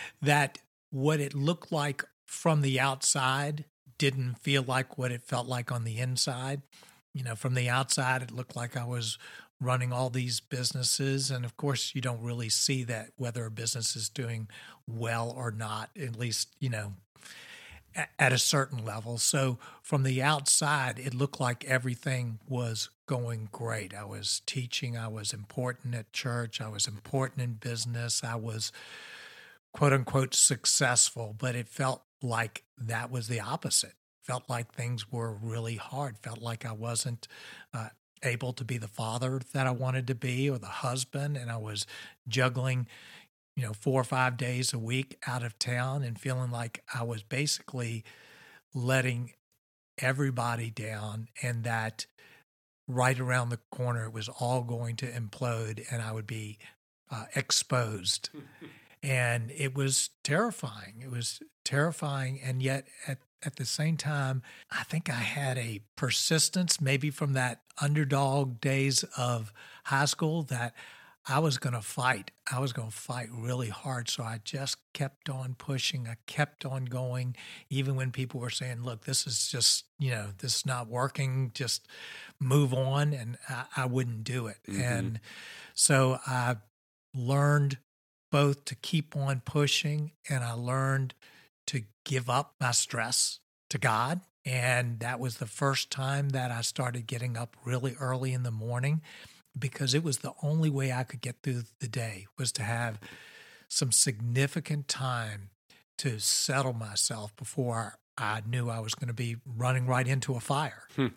that 0.22 0.58
what 0.90 1.20
it 1.20 1.34
looked 1.34 1.72
like 1.72 2.04
from 2.24 2.62
the 2.62 2.78
outside 2.78 3.64
didn't 3.98 4.34
feel 4.34 4.62
like 4.62 4.98
what 4.98 5.12
it 5.12 5.22
felt 5.22 5.46
like 5.46 5.72
on 5.72 5.84
the 5.84 5.98
inside. 5.98 6.62
You 7.14 7.22
know, 7.22 7.34
from 7.34 7.54
the 7.54 7.68
outside, 7.68 8.22
it 8.22 8.30
looked 8.30 8.56
like 8.56 8.76
I 8.76 8.84
was 8.84 9.18
running 9.60 9.92
all 9.92 10.10
these 10.10 10.40
businesses. 10.40 11.30
And 11.30 11.44
of 11.44 11.56
course, 11.56 11.94
you 11.94 12.00
don't 12.00 12.22
really 12.22 12.50
see 12.50 12.84
that 12.84 13.10
whether 13.16 13.46
a 13.46 13.50
business 13.50 13.96
is 13.96 14.08
doing 14.08 14.48
well 14.86 15.32
or 15.34 15.50
not, 15.50 15.90
at 15.98 16.18
least, 16.18 16.54
you 16.60 16.68
know, 16.68 16.92
at 18.18 18.32
a 18.32 18.38
certain 18.38 18.84
level. 18.84 19.16
So 19.16 19.58
from 19.82 20.02
the 20.02 20.22
outside, 20.22 20.98
it 20.98 21.14
looked 21.14 21.40
like 21.40 21.64
everything 21.64 22.38
was 22.46 22.90
going 23.06 23.48
great. 23.52 23.94
I 23.94 24.04
was 24.04 24.42
teaching, 24.46 24.96
I 24.96 25.08
was 25.08 25.32
important 25.32 25.94
at 25.94 26.12
church, 26.12 26.60
I 26.60 26.68
was 26.68 26.86
important 26.86 27.42
in 27.42 27.54
business, 27.54 28.22
I 28.24 28.36
was 28.36 28.72
quote 29.72 29.92
unquote 29.92 30.34
successful, 30.34 31.34
but 31.38 31.54
it 31.54 31.68
felt 31.68 32.02
like 32.22 32.64
that 32.78 33.10
was 33.10 33.28
the 33.28 33.40
opposite. 33.40 33.94
Felt 34.22 34.48
like 34.48 34.72
things 34.72 35.12
were 35.12 35.32
really 35.32 35.76
hard, 35.76 36.18
felt 36.18 36.42
like 36.42 36.66
I 36.66 36.72
wasn't 36.72 37.28
uh, 37.72 37.90
able 38.24 38.52
to 38.54 38.64
be 38.64 38.76
the 38.76 38.88
father 38.88 39.40
that 39.52 39.66
I 39.66 39.70
wanted 39.70 40.08
to 40.08 40.16
be 40.16 40.50
or 40.50 40.58
the 40.58 40.66
husband, 40.66 41.36
and 41.36 41.50
I 41.50 41.58
was 41.58 41.86
juggling 42.26 42.88
you 43.56 43.62
know, 43.62 43.72
four 43.72 44.00
or 44.00 44.04
five 44.04 44.36
days 44.36 44.72
a 44.72 44.78
week 44.78 45.18
out 45.26 45.42
of 45.42 45.58
town 45.58 46.02
and 46.02 46.20
feeling 46.20 46.50
like 46.50 46.82
I 46.94 47.02
was 47.02 47.22
basically 47.22 48.04
letting 48.74 49.32
everybody 49.98 50.70
down 50.70 51.28
and 51.42 51.64
that 51.64 52.06
right 52.88 53.18
around 53.18 53.48
the 53.48 53.60
corner 53.70 54.04
it 54.04 54.12
was 54.12 54.28
all 54.28 54.62
going 54.62 54.96
to 54.96 55.06
implode 55.06 55.84
and 55.90 56.02
I 56.02 56.12
would 56.12 56.26
be 56.26 56.58
uh, 57.10 57.24
exposed. 57.34 58.30
and 59.02 59.50
it 59.50 59.74
was 59.74 60.10
terrifying. 60.22 61.02
It 61.02 61.10
was 61.10 61.40
terrifying. 61.64 62.40
And 62.42 62.62
yet 62.62 62.86
at, 63.06 63.18
at 63.44 63.56
the 63.56 63.64
same 63.64 63.96
time, 63.96 64.42
I 64.70 64.82
think 64.84 65.10
I 65.10 65.14
had 65.14 65.58
a 65.58 65.82
persistence, 65.96 66.80
maybe 66.80 67.10
from 67.10 67.32
that 67.34 67.62
underdog 67.80 68.60
days 68.60 69.04
of 69.16 69.52
high 69.84 70.06
school, 70.06 70.42
that 70.44 70.74
I 71.28 71.40
was 71.40 71.58
going 71.58 71.74
to 71.74 71.82
fight. 71.82 72.30
I 72.50 72.60
was 72.60 72.72
going 72.72 72.90
to 72.90 72.96
fight 72.96 73.28
really 73.32 73.68
hard. 73.68 74.08
So 74.08 74.22
I 74.22 74.40
just 74.44 74.76
kept 74.94 75.28
on 75.28 75.54
pushing. 75.54 76.06
I 76.06 76.16
kept 76.26 76.64
on 76.64 76.84
going, 76.84 77.34
even 77.68 77.96
when 77.96 78.12
people 78.12 78.38
were 78.38 78.50
saying, 78.50 78.84
look, 78.84 79.04
this 79.04 79.26
is 79.26 79.48
just, 79.48 79.86
you 79.98 80.10
know, 80.10 80.28
this 80.38 80.56
is 80.56 80.66
not 80.66 80.88
working. 80.88 81.50
Just 81.52 81.88
move 82.38 82.72
on. 82.72 83.12
And 83.12 83.38
I, 83.48 83.64
I 83.76 83.86
wouldn't 83.86 84.22
do 84.22 84.46
it. 84.46 84.58
Mm-hmm. 84.68 84.80
And 84.80 85.20
so 85.74 86.18
I 86.26 86.56
learned 87.12 87.78
both 88.30 88.64
to 88.66 88.74
keep 88.76 89.16
on 89.16 89.40
pushing 89.44 90.12
and 90.28 90.44
I 90.44 90.52
learned 90.52 91.14
to 91.68 91.82
give 92.04 92.30
up 92.30 92.54
my 92.60 92.70
stress 92.70 93.40
to 93.70 93.78
God. 93.78 94.20
And 94.44 95.00
that 95.00 95.18
was 95.18 95.38
the 95.38 95.46
first 95.46 95.90
time 95.90 96.28
that 96.28 96.52
I 96.52 96.60
started 96.60 97.08
getting 97.08 97.36
up 97.36 97.56
really 97.64 97.96
early 97.98 98.32
in 98.32 98.44
the 98.44 98.52
morning 98.52 99.02
because 99.58 99.94
it 99.94 100.02
was 100.02 100.18
the 100.18 100.32
only 100.42 100.70
way 100.70 100.92
I 100.92 101.04
could 101.04 101.20
get 101.20 101.36
through 101.42 101.62
the 101.80 101.88
day 101.88 102.26
was 102.38 102.52
to 102.52 102.62
have 102.62 102.98
some 103.68 103.92
significant 103.92 104.88
time 104.88 105.50
to 105.98 106.18
settle 106.18 106.72
myself 106.72 107.34
before 107.36 107.98
I 108.18 108.42
knew 108.46 108.68
I 108.68 108.80
was 108.80 108.94
going 108.94 109.08
to 109.08 109.14
be 109.14 109.36
running 109.44 109.86
right 109.86 110.06
into 110.06 110.34
a 110.34 110.40
fire. 110.40 110.84
Hmm. 110.94 111.08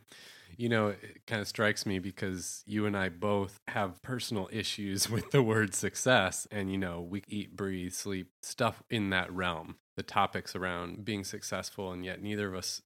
You 0.58 0.68
know, 0.68 0.88
it 0.90 1.22
kind 1.26 1.42
of 1.42 1.48
strikes 1.48 1.86
me 1.86 2.00
because 2.00 2.64
you 2.66 2.86
and 2.86 2.98
I 2.98 3.08
both 3.08 3.62
have 3.70 4.02
personal 4.02 4.50
issues 4.52 5.10
with 5.12 5.32
the 5.32 5.42
word 5.42 5.74
success. 5.74 6.48
And, 6.52 6.72
you 6.72 6.78
know, 6.78 7.02
we 7.02 7.24
eat, 7.28 7.56
breathe, 7.56 7.94
sleep, 7.94 8.32
stuff 8.42 8.84
in 8.90 9.10
that 9.12 9.32
realm, 9.32 9.78
the 9.96 10.04
topics 10.04 10.56
around 10.56 11.06
being 11.06 11.24
successful. 11.24 11.92
And 11.92 12.04
yet, 12.04 12.22
neither 12.22 12.50
of 12.50 12.56
us 12.56 12.82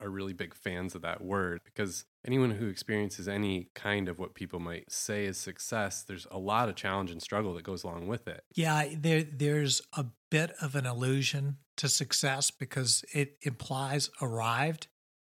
are 0.00 0.08
really 0.08 0.32
big 0.32 0.54
fans 0.54 0.94
of 0.94 1.02
that 1.02 1.22
word 1.22 1.60
because 1.64 2.04
anyone 2.26 2.50
who 2.50 2.68
experiences 2.68 3.28
any 3.28 3.68
kind 3.74 4.08
of 4.08 4.18
what 4.18 4.34
people 4.34 4.60
might 4.60 4.90
say 4.90 5.24
is 5.24 5.38
success, 5.38 6.02
there's 6.02 6.26
a 6.30 6.38
lot 6.38 6.68
of 6.68 6.76
challenge 6.76 7.10
and 7.10 7.22
struggle 7.22 7.54
that 7.54 7.64
goes 7.64 7.84
along 7.84 8.06
with 8.06 8.28
it. 8.28 8.42
Yeah, 8.54 8.88
there 8.96 9.22
there's 9.22 9.82
a 9.96 10.06
bit 10.30 10.52
of 10.60 10.74
an 10.74 10.86
illusion 10.86 11.58
to 11.76 11.88
success 11.88 12.50
because 12.50 13.04
it 13.14 13.36
implies 13.42 14.10
arrived 14.20 14.88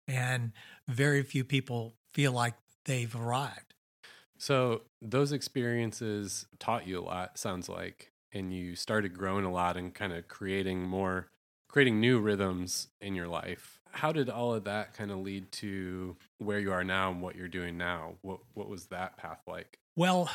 and 0.08 0.52
very 0.88 1.24
few 1.24 1.44
people 1.44 1.96
feel 2.14 2.32
like 2.32 2.56
they've 2.86 3.16
arrived. 3.16 3.74
So, 4.38 4.84
those 5.02 5.32
experiences 5.34 6.46
taught 6.60 6.88
you 6.88 7.00
a 7.00 7.02
lot 7.02 7.38
sounds 7.38 7.68
like 7.70 8.12
and 8.32 8.54
you 8.54 8.76
started 8.76 9.18
growing 9.18 9.46
a 9.46 9.52
lot 9.52 9.78
and 9.78 9.94
kind 9.94 10.14
of 10.14 10.28
creating 10.28 10.84
more 10.84 11.28
creating 11.68 12.00
new 12.00 12.20
rhythms 12.20 12.88
in 13.00 13.16
your 13.16 13.28
life 13.28 13.79
how 13.92 14.12
did 14.12 14.30
all 14.30 14.54
of 14.54 14.66
that 14.66 14.94
kind 14.94 15.12
of 15.12 15.20
lead 15.20 15.52
to 15.54 16.16
where 16.38 16.60
you 16.60 16.72
are 16.72 16.84
now 16.84 17.12
and 17.12 17.22
what 17.22 17.36
you're 17.36 17.48
doing 17.48 17.78
now? 17.78 18.16
What 18.22 18.40
what 18.54 18.70
was 18.70 18.88
that 18.88 19.18
path 19.18 19.42
like? 19.48 19.80
Well, 19.96 20.30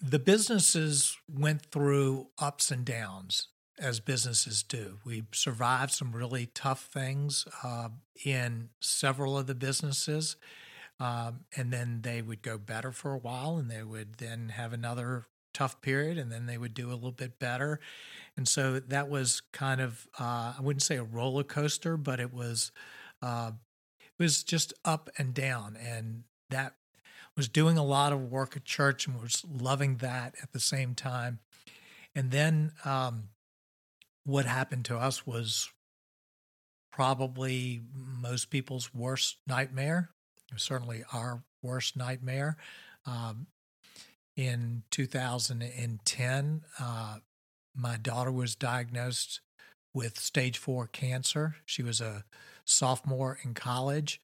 the 0.00 0.18
businesses 0.18 1.16
went 1.28 1.66
through 1.66 2.28
ups 2.38 2.70
and 2.70 2.84
downs 2.84 3.48
as 3.78 4.00
businesses 4.00 4.62
do. 4.62 4.98
We 5.04 5.24
survived 5.32 5.92
some 5.92 6.12
really 6.12 6.46
tough 6.46 6.86
things 6.86 7.46
uh, 7.62 7.90
in 8.24 8.70
several 8.80 9.36
of 9.36 9.46
the 9.46 9.54
businesses. 9.54 10.36
Um, 10.98 11.40
and 11.54 11.72
then 11.72 12.00
they 12.02 12.22
would 12.22 12.40
go 12.40 12.56
better 12.56 12.90
for 12.90 13.12
a 13.12 13.18
while 13.18 13.58
and 13.58 13.70
they 13.70 13.82
would 13.82 14.16
then 14.16 14.48
have 14.50 14.72
another 14.72 15.26
tough 15.56 15.80
period 15.80 16.18
and 16.18 16.30
then 16.30 16.46
they 16.46 16.58
would 16.58 16.74
do 16.74 16.90
a 16.90 16.94
little 16.94 17.10
bit 17.10 17.38
better 17.38 17.80
and 18.36 18.46
so 18.46 18.80
that 18.80 19.08
was 19.08 19.40
kind 19.52 19.80
of 19.80 20.06
uh, 20.18 20.54
I 20.56 20.60
wouldn't 20.60 20.82
say 20.82 20.96
a 20.96 21.02
roller 21.02 21.42
coaster, 21.42 21.96
but 21.96 22.20
it 22.20 22.32
was 22.32 22.70
uh, 23.22 23.52
it 24.00 24.22
was 24.22 24.42
just 24.44 24.74
up 24.84 25.08
and 25.16 25.32
down, 25.32 25.76
and 25.76 26.24
that 26.50 26.74
was 27.34 27.48
doing 27.48 27.78
a 27.78 27.84
lot 27.84 28.12
of 28.12 28.30
work 28.30 28.56
at 28.56 28.64
church 28.64 29.06
and 29.06 29.20
was 29.20 29.42
loving 29.50 29.96
that 29.96 30.34
at 30.42 30.52
the 30.52 30.60
same 30.60 30.94
time. 30.94 31.38
And 32.14 32.30
then 32.30 32.72
um, 32.84 33.28
what 34.24 34.46
happened 34.46 34.84
to 34.86 34.96
us 34.96 35.26
was 35.26 35.70
probably 36.92 37.82
most 37.94 38.48
people's 38.48 38.94
worst 38.94 39.36
nightmare, 39.46 40.10
certainly 40.56 41.04
our 41.12 41.42
worst 41.62 41.96
nightmare. 41.96 42.56
Um, 43.04 43.46
in 44.36 44.82
2010, 44.90 46.62
uh, 46.78 47.16
my 47.74 47.96
daughter 47.96 48.32
was 48.32 48.54
diagnosed 48.54 49.40
with 49.94 50.18
stage 50.18 50.58
four 50.58 50.86
cancer. 50.86 51.56
She 51.64 51.82
was 51.82 52.00
a 52.00 52.24
sophomore 52.64 53.38
in 53.42 53.54
college. 53.54 54.20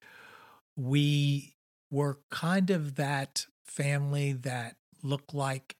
We 0.75 1.55
were 1.89 2.19
kind 2.29 2.69
of 2.69 2.95
that 2.95 3.47
family 3.65 4.33
that 4.33 4.75
looked 5.01 5.33
like 5.33 5.75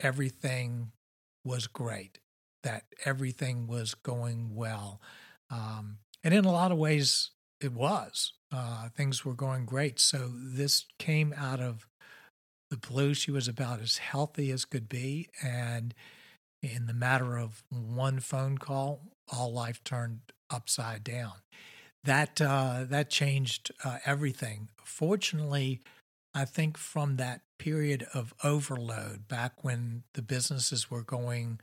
everything 0.00 0.92
was 1.44 1.68
great, 1.68 2.18
that 2.64 2.84
everything 3.04 3.66
was 3.68 3.94
going 3.94 4.54
well. 4.54 5.00
Um, 5.48 5.98
and 6.24 6.34
in 6.34 6.44
a 6.44 6.52
lot 6.52 6.72
of 6.72 6.78
ways, 6.78 7.30
it 7.60 7.72
was. 7.72 8.32
Uh, 8.52 8.88
things 8.88 9.24
were 9.24 9.34
going 9.34 9.64
great. 9.64 10.00
So 10.00 10.30
this 10.32 10.86
came 10.98 11.32
out 11.36 11.60
of 11.60 11.86
the 12.70 12.76
blue. 12.76 13.14
She 13.14 13.30
was 13.30 13.48
about 13.48 13.80
as 13.80 13.98
healthy 13.98 14.50
as 14.50 14.64
could 14.64 14.88
be. 14.88 15.28
And 15.42 15.94
in 16.62 16.86
the 16.86 16.94
matter 16.94 17.38
of 17.38 17.62
one 17.70 18.20
phone 18.20 18.58
call, 18.58 19.00
all 19.32 19.52
life 19.52 19.82
turned 19.84 20.20
upside 20.50 21.04
down. 21.04 21.34
That 22.04 22.40
uh, 22.40 22.84
that 22.88 23.10
changed 23.10 23.72
uh, 23.84 23.98
everything. 24.06 24.68
Fortunately, 24.84 25.80
I 26.34 26.44
think 26.44 26.76
from 26.76 27.16
that 27.16 27.40
period 27.58 28.06
of 28.14 28.32
overload, 28.44 29.26
back 29.26 29.64
when 29.64 30.04
the 30.14 30.22
businesses 30.22 30.90
were 30.90 31.02
going 31.02 31.58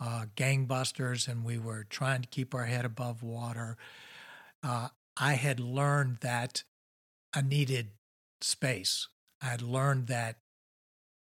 uh, 0.00 0.26
gangbusters 0.36 1.26
and 1.26 1.44
we 1.44 1.58
were 1.58 1.86
trying 1.88 2.22
to 2.22 2.28
keep 2.28 2.54
our 2.54 2.66
head 2.66 2.84
above 2.84 3.22
water, 3.22 3.76
uh, 4.62 4.88
I 5.16 5.34
had 5.34 5.58
learned 5.58 6.18
that 6.20 6.64
I 7.34 7.42
needed 7.42 7.88
space. 8.40 9.08
I 9.40 9.46
had 9.46 9.62
learned 9.62 10.08
that 10.08 10.38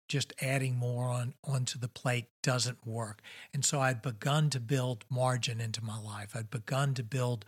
just 0.07 0.33
adding 0.41 0.75
more 0.75 1.09
on 1.09 1.33
onto 1.43 1.77
the 1.77 1.89
plate 1.89 2.27
doesn't 2.41 2.87
work. 2.87 3.21
And 3.53 3.63
so 3.63 3.81
I'd 3.81 4.01
begun 4.01 4.49
to 4.51 4.59
build 4.59 5.05
margin 5.09 5.59
into 5.59 5.83
my 5.83 5.99
life. 5.99 6.35
I'd 6.35 6.49
begun 6.49 6.93
to 6.95 7.03
build 7.03 7.45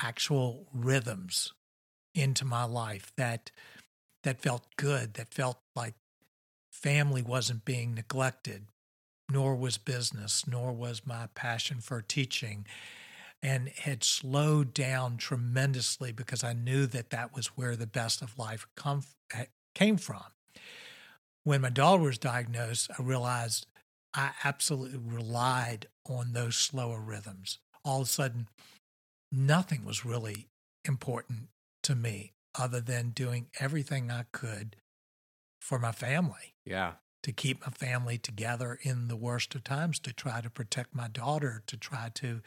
actual 0.00 0.66
rhythms 0.72 1.52
into 2.14 2.44
my 2.44 2.64
life 2.64 3.12
that 3.16 3.50
that 4.24 4.40
felt 4.40 4.66
good, 4.76 5.14
that 5.14 5.34
felt 5.34 5.58
like 5.74 5.94
family 6.70 7.22
wasn't 7.22 7.64
being 7.64 7.94
neglected, 7.94 8.66
nor 9.30 9.56
was 9.56 9.78
business, 9.78 10.46
nor 10.46 10.72
was 10.72 11.06
my 11.06 11.28
passion 11.34 11.80
for 11.80 12.00
teaching. 12.02 12.66
And 13.42 13.70
had 13.70 14.04
slowed 14.04 14.72
down 14.72 15.16
tremendously 15.16 16.12
because 16.12 16.44
I 16.44 16.52
knew 16.52 16.86
that 16.86 17.10
that 17.10 17.34
was 17.34 17.48
where 17.48 17.74
the 17.74 17.88
best 17.88 18.22
of 18.22 18.38
life 18.38 18.68
come, 18.76 19.02
came 19.74 19.96
from 19.96 20.22
when 21.44 21.60
my 21.60 21.70
daughter 21.70 22.02
was 22.02 22.18
diagnosed, 22.18 22.90
I 22.96 23.02
realized 23.02 23.66
I 24.14 24.30
absolutely 24.44 24.98
relied 24.98 25.86
on 26.08 26.32
those 26.32 26.56
slower 26.56 27.00
rhythms. 27.00 27.58
All 27.84 28.02
of 28.02 28.08
a 28.08 28.10
sudden, 28.10 28.48
nothing 29.30 29.84
was 29.84 30.04
really 30.04 30.48
important 30.84 31.48
to 31.84 31.94
me 31.94 32.32
other 32.54 32.80
than 32.80 33.10
doing 33.10 33.46
everything 33.58 34.10
I 34.10 34.26
could 34.32 34.76
for 35.60 35.78
my 35.78 35.92
family. 35.92 36.54
Yeah. 36.64 36.92
To 37.22 37.32
keep 37.32 37.62
my 37.62 37.72
family 37.72 38.18
together 38.18 38.78
in 38.82 39.08
the 39.08 39.16
worst 39.16 39.54
of 39.54 39.64
times, 39.64 39.98
to 40.00 40.12
try 40.12 40.40
to 40.40 40.50
protect 40.50 40.94
my 40.94 41.08
daughter, 41.08 41.62
to 41.66 41.76
try 41.76 42.10
to 42.14 42.42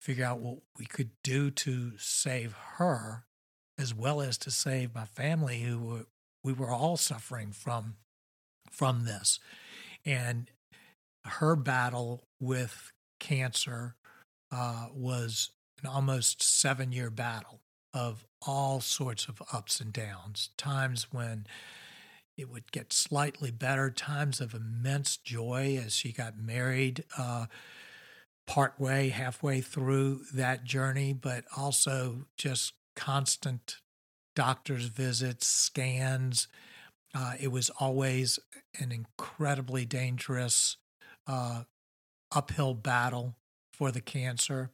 figure 0.00 0.24
out 0.24 0.38
what 0.38 0.58
we 0.78 0.86
could 0.86 1.10
do 1.22 1.50
to 1.50 1.92
save 1.98 2.54
her 2.76 3.24
as 3.76 3.92
well 3.92 4.20
as 4.20 4.38
to 4.38 4.50
save 4.50 4.94
my 4.94 5.04
family 5.04 5.62
who 5.62 5.78
were, 5.78 6.06
we 6.44 6.52
were 6.52 6.70
all 6.70 6.96
suffering 6.96 7.50
from 7.50 7.96
from 8.70 9.04
this. 9.04 9.40
And 10.04 10.50
her 11.24 11.56
battle 11.56 12.24
with 12.38 12.92
cancer 13.18 13.96
uh, 14.52 14.86
was 14.92 15.50
an 15.82 15.88
almost 15.88 16.42
seven 16.42 16.92
year 16.92 17.10
battle 17.10 17.60
of 17.92 18.26
all 18.46 18.80
sorts 18.80 19.26
of 19.26 19.40
ups 19.52 19.80
and 19.80 19.92
downs, 19.92 20.50
times 20.56 21.08
when 21.10 21.46
it 22.36 22.50
would 22.50 22.70
get 22.72 22.92
slightly 22.92 23.50
better, 23.50 23.90
times 23.90 24.40
of 24.40 24.54
immense 24.54 25.16
joy 25.16 25.80
as 25.82 25.94
she 25.94 26.12
got 26.12 26.36
married 26.36 27.04
uh, 27.16 27.46
partway, 28.46 29.08
halfway 29.08 29.60
through 29.60 30.22
that 30.34 30.64
journey, 30.64 31.12
but 31.12 31.44
also 31.56 32.26
just 32.36 32.74
constant 32.96 33.76
doctor's 34.34 34.86
visits, 34.86 35.46
scans, 35.46 36.48
uh, 37.14 37.34
it 37.40 37.48
was 37.48 37.70
always 37.70 38.38
an 38.80 38.90
incredibly 38.90 39.84
dangerous 39.84 40.76
uh, 41.26 41.62
uphill 42.32 42.74
battle 42.74 43.36
for 43.72 43.90
the 43.92 44.00
cancer. 44.00 44.70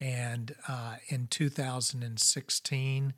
And 0.00 0.54
uh, 0.68 0.96
in 1.08 1.26
2016, 1.26 3.14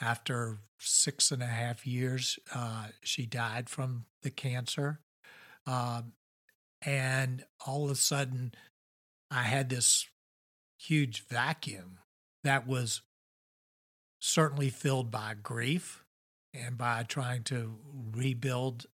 after 0.00 0.58
six 0.78 1.30
and 1.30 1.42
a 1.42 1.46
half 1.46 1.86
years, 1.86 2.38
uh, 2.54 2.88
she 3.02 3.24
died 3.24 3.68
from 3.68 4.04
the 4.22 4.30
cancer. 4.30 5.00
Um, 5.66 6.12
and 6.82 7.44
all 7.66 7.84
of 7.84 7.90
a 7.90 7.96
sudden, 7.96 8.52
I 9.30 9.42
had 9.42 9.68
this 9.68 10.06
huge 10.78 11.24
vacuum 11.26 11.98
that 12.44 12.66
was 12.66 13.02
certainly 14.20 14.70
filled 14.70 15.10
by 15.10 15.34
grief 15.40 16.04
and 16.54 16.76
by 16.76 17.02
trying 17.02 17.42
to 17.44 17.76
rebuild 18.12 18.86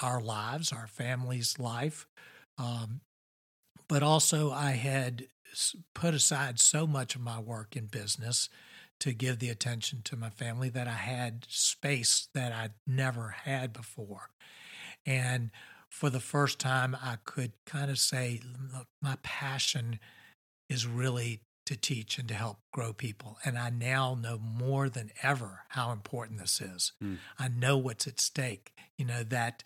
our 0.00 0.20
lives, 0.20 0.72
our 0.72 0.86
family's 0.86 1.58
life. 1.58 2.06
Um, 2.58 3.00
but 3.88 4.02
also, 4.02 4.50
I 4.50 4.72
had 4.72 5.26
put 5.94 6.14
aside 6.14 6.58
so 6.58 6.86
much 6.86 7.14
of 7.14 7.20
my 7.20 7.38
work 7.38 7.76
in 7.76 7.86
business 7.86 8.48
to 9.00 9.12
give 9.12 9.38
the 9.38 9.50
attention 9.50 10.00
to 10.04 10.16
my 10.16 10.30
family 10.30 10.68
that 10.70 10.88
I 10.88 10.92
had 10.92 11.46
space 11.48 12.28
that 12.34 12.52
I'd 12.52 12.74
never 12.86 13.30
had 13.44 13.72
before. 13.72 14.30
And 15.04 15.50
for 15.90 16.10
the 16.10 16.20
first 16.20 16.58
time, 16.58 16.96
I 17.00 17.18
could 17.24 17.52
kind 17.66 17.90
of 17.90 17.98
say, 17.98 18.40
look, 18.72 18.86
my 19.02 19.16
passion 19.22 19.98
is 20.68 20.86
really 20.86 21.40
to 21.66 21.76
teach 21.76 22.18
and 22.18 22.28
to 22.28 22.34
help 22.34 22.58
grow 22.72 22.92
people. 22.92 23.38
And 23.44 23.58
I 23.58 23.70
now 23.70 24.16
know 24.20 24.38
more 24.38 24.88
than 24.88 25.10
ever 25.22 25.62
how 25.68 25.92
important 25.92 26.40
this 26.40 26.60
is. 26.60 26.92
Mm. 27.02 27.18
I 27.38 27.48
know 27.48 27.78
what's 27.78 28.06
at 28.06 28.20
stake. 28.20 28.72
You 28.98 29.06
know, 29.06 29.22
that 29.24 29.62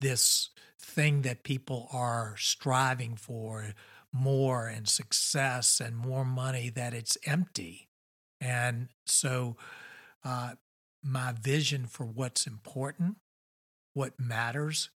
this 0.00 0.50
thing 0.78 1.22
that 1.22 1.44
people 1.44 1.88
are 1.92 2.34
striving 2.38 3.16
for 3.16 3.74
more 4.12 4.68
and 4.68 4.88
success 4.88 5.80
and 5.80 5.96
more 5.96 6.24
money, 6.24 6.70
that 6.70 6.94
it's 6.94 7.16
empty. 7.24 7.88
And 8.40 8.88
so, 9.06 9.56
uh, 10.24 10.52
my 11.02 11.32
vision 11.32 11.86
for 11.86 12.04
what's 12.04 12.46
important, 12.46 13.16
what 13.92 14.18
matters, 14.18 14.90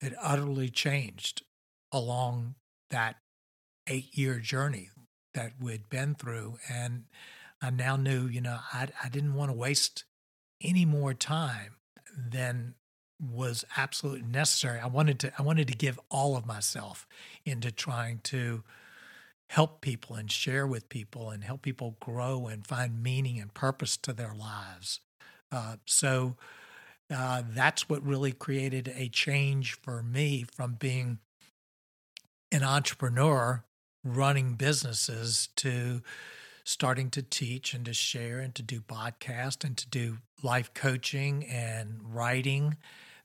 it 0.00 0.14
utterly 0.20 0.68
changed 0.68 1.42
along 1.92 2.54
that 2.90 3.16
eight 3.86 4.16
year 4.16 4.38
journey 4.38 4.90
that 5.38 5.52
we'd 5.60 5.88
been 5.88 6.16
through. 6.16 6.58
And 6.68 7.04
I 7.62 7.70
now 7.70 7.94
knew, 7.94 8.26
you 8.26 8.40
know, 8.40 8.58
I, 8.72 8.88
I 9.04 9.08
didn't 9.08 9.34
want 9.34 9.52
to 9.52 9.56
waste 9.56 10.02
any 10.60 10.84
more 10.84 11.14
time 11.14 11.76
than 12.12 12.74
was 13.20 13.64
absolutely 13.76 14.26
necessary. 14.26 14.80
I 14.80 14.88
wanted 14.88 15.20
to 15.20 15.32
I 15.38 15.42
wanted 15.42 15.68
to 15.68 15.74
give 15.74 15.98
all 16.10 16.36
of 16.36 16.44
myself 16.44 17.06
into 17.44 17.70
trying 17.70 18.18
to 18.24 18.64
help 19.50 19.80
people 19.80 20.16
and 20.16 20.30
share 20.30 20.66
with 20.66 20.88
people 20.88 21.30
and 21.30 21.44
help 21.44 21.62
people 21.62 21.96
grow 22.00 22.48
and 22.48 22.66
find 22.66 23.00
meaning 23.00 23.38
and 23.38 23.54
purpose 23.54 23.96
to 23.98 24.12
their 24.12 24.34
lives. 24.34 25.00
Uh, 25.52 25.76
so 25.86 26.36
uh, 27.14 27.42
that's 27.48 27.88
what 27.88 28.04
really 28.04 28.32
created 28.32 28.92
a 28.96 29.08
change 29.08 29.74
for 29.74 30.02
me 30.02 30.44
from 30.52 30.74
being 30.74 31.18
an 32.50 32.64
entrepreneur 32.64 33.64
running 34.04 34.54
businesses 34.54 35.48
to 35.56 36.02
starting 36.64 37.10
to 37.10 37.22
teach 37.22 37.72
and 37.72 37.86
to 37.86 37.94
share 37.94 38.40
and 38.40 38.54
to 38.54 38.62
do 38.62 38.80
podcast 38.80 39.64
and 39.64 39.76
to 39.78 39.88
do 39.88 40.18
life 40.42 40.72
coaching 40.74 41.44
and 41.46 42.00
writing 42.02 42.76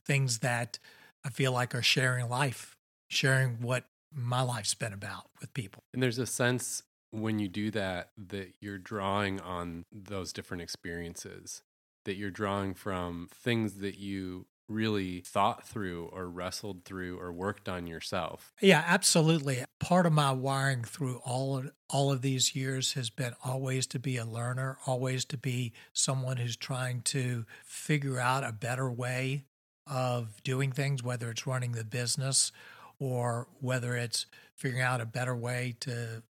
things 0.04 0.38
that 0.38 0.78
I 1.24 1.28
feel 1.28 1.52
like 1.52 1.74
are 1.74 1.82
sharing 1.82 2.28
life, 2.28 2.76
sharing 3.08 3.60
what 3.60 3.84
my 4.12 4.42
life's 4.42 4.74
been 4.74 4.92
about 4.92 5.28
with 5.40 5.52
people. 5.54 5.82
And 5.92 6.02
there's 6.02 6.18
a 6.18 6.26
sense 6.26 6.82
when 7.10 7.38
you 7.38 7.48
do 7.48 7.70
that 7.70 8.10
that 8.28 8.54
you're 8.60 8.78
drawing 8.78 9.40
on 9.40 9.84
those 9.92 10.32
different 10.32 10.62
experiences, 10.62 11.62
that 12.04 12.16
you're 12.16 12.30
drawing 12.30 12.74
from 12.74 13.28
things 13.32 13.74
that 13.74 13.98
you 13.98 14.46
really 14.68 15.20
thought 15.20 15.66
through 15.66 16.06
or 16.12 16.28
wrestled 16.28 16.84
through 16.84 17.18
or 17.18 17.32
worked 17.32 17.68
on 17.68 17.86
yourself. 17.86 18.52
Yeah, 18.60 18.82
absolutely. 18.86 19.64
Part 19.80 20.06
of 20.06 20.12
my 20.12 20.32
wiring 20.32 20.84
through 20.84 21.20
all 21.24 21.58
of, 21.58 21.70
all 21.90 22.10
of 22.10 22.22
these 22.22 22.56
years 22.56 22.94
has 22.94 23.10
been 23.10 23.34
always 23.44 23.86
to 23.88 23.98
be 23.98 24.16
a 24.16 24.24
learner, 24.24 24.78
always 24.86 25.24
to 25.26 25.36
be 25.36 25.72
someone 25.92 26.38
who's 26.38 26.56
trying 26.56 27.02
to 27.02 27.44
figure 27.64 28.18
out 28.18 28.44
a 28.44 28.52
better 28.52 28.90
way 28.90 29.44
of 29.86 30.42
doing 30.42 30.72
things, 30.72 31.02
whether 31.02 31.30
it's 31.30 31.46
running 31.46 31.72
the 31.72 31.84
business 31.84 32.50
or 32.98 33.48
whether 33.60 33.96
it's 33.96 34.26
figuring 34.56 34.82
out 34.82 35.00
a 35.00 35.06
better 35.06 35.36
way 35.36 35.74
to 35.80 36.22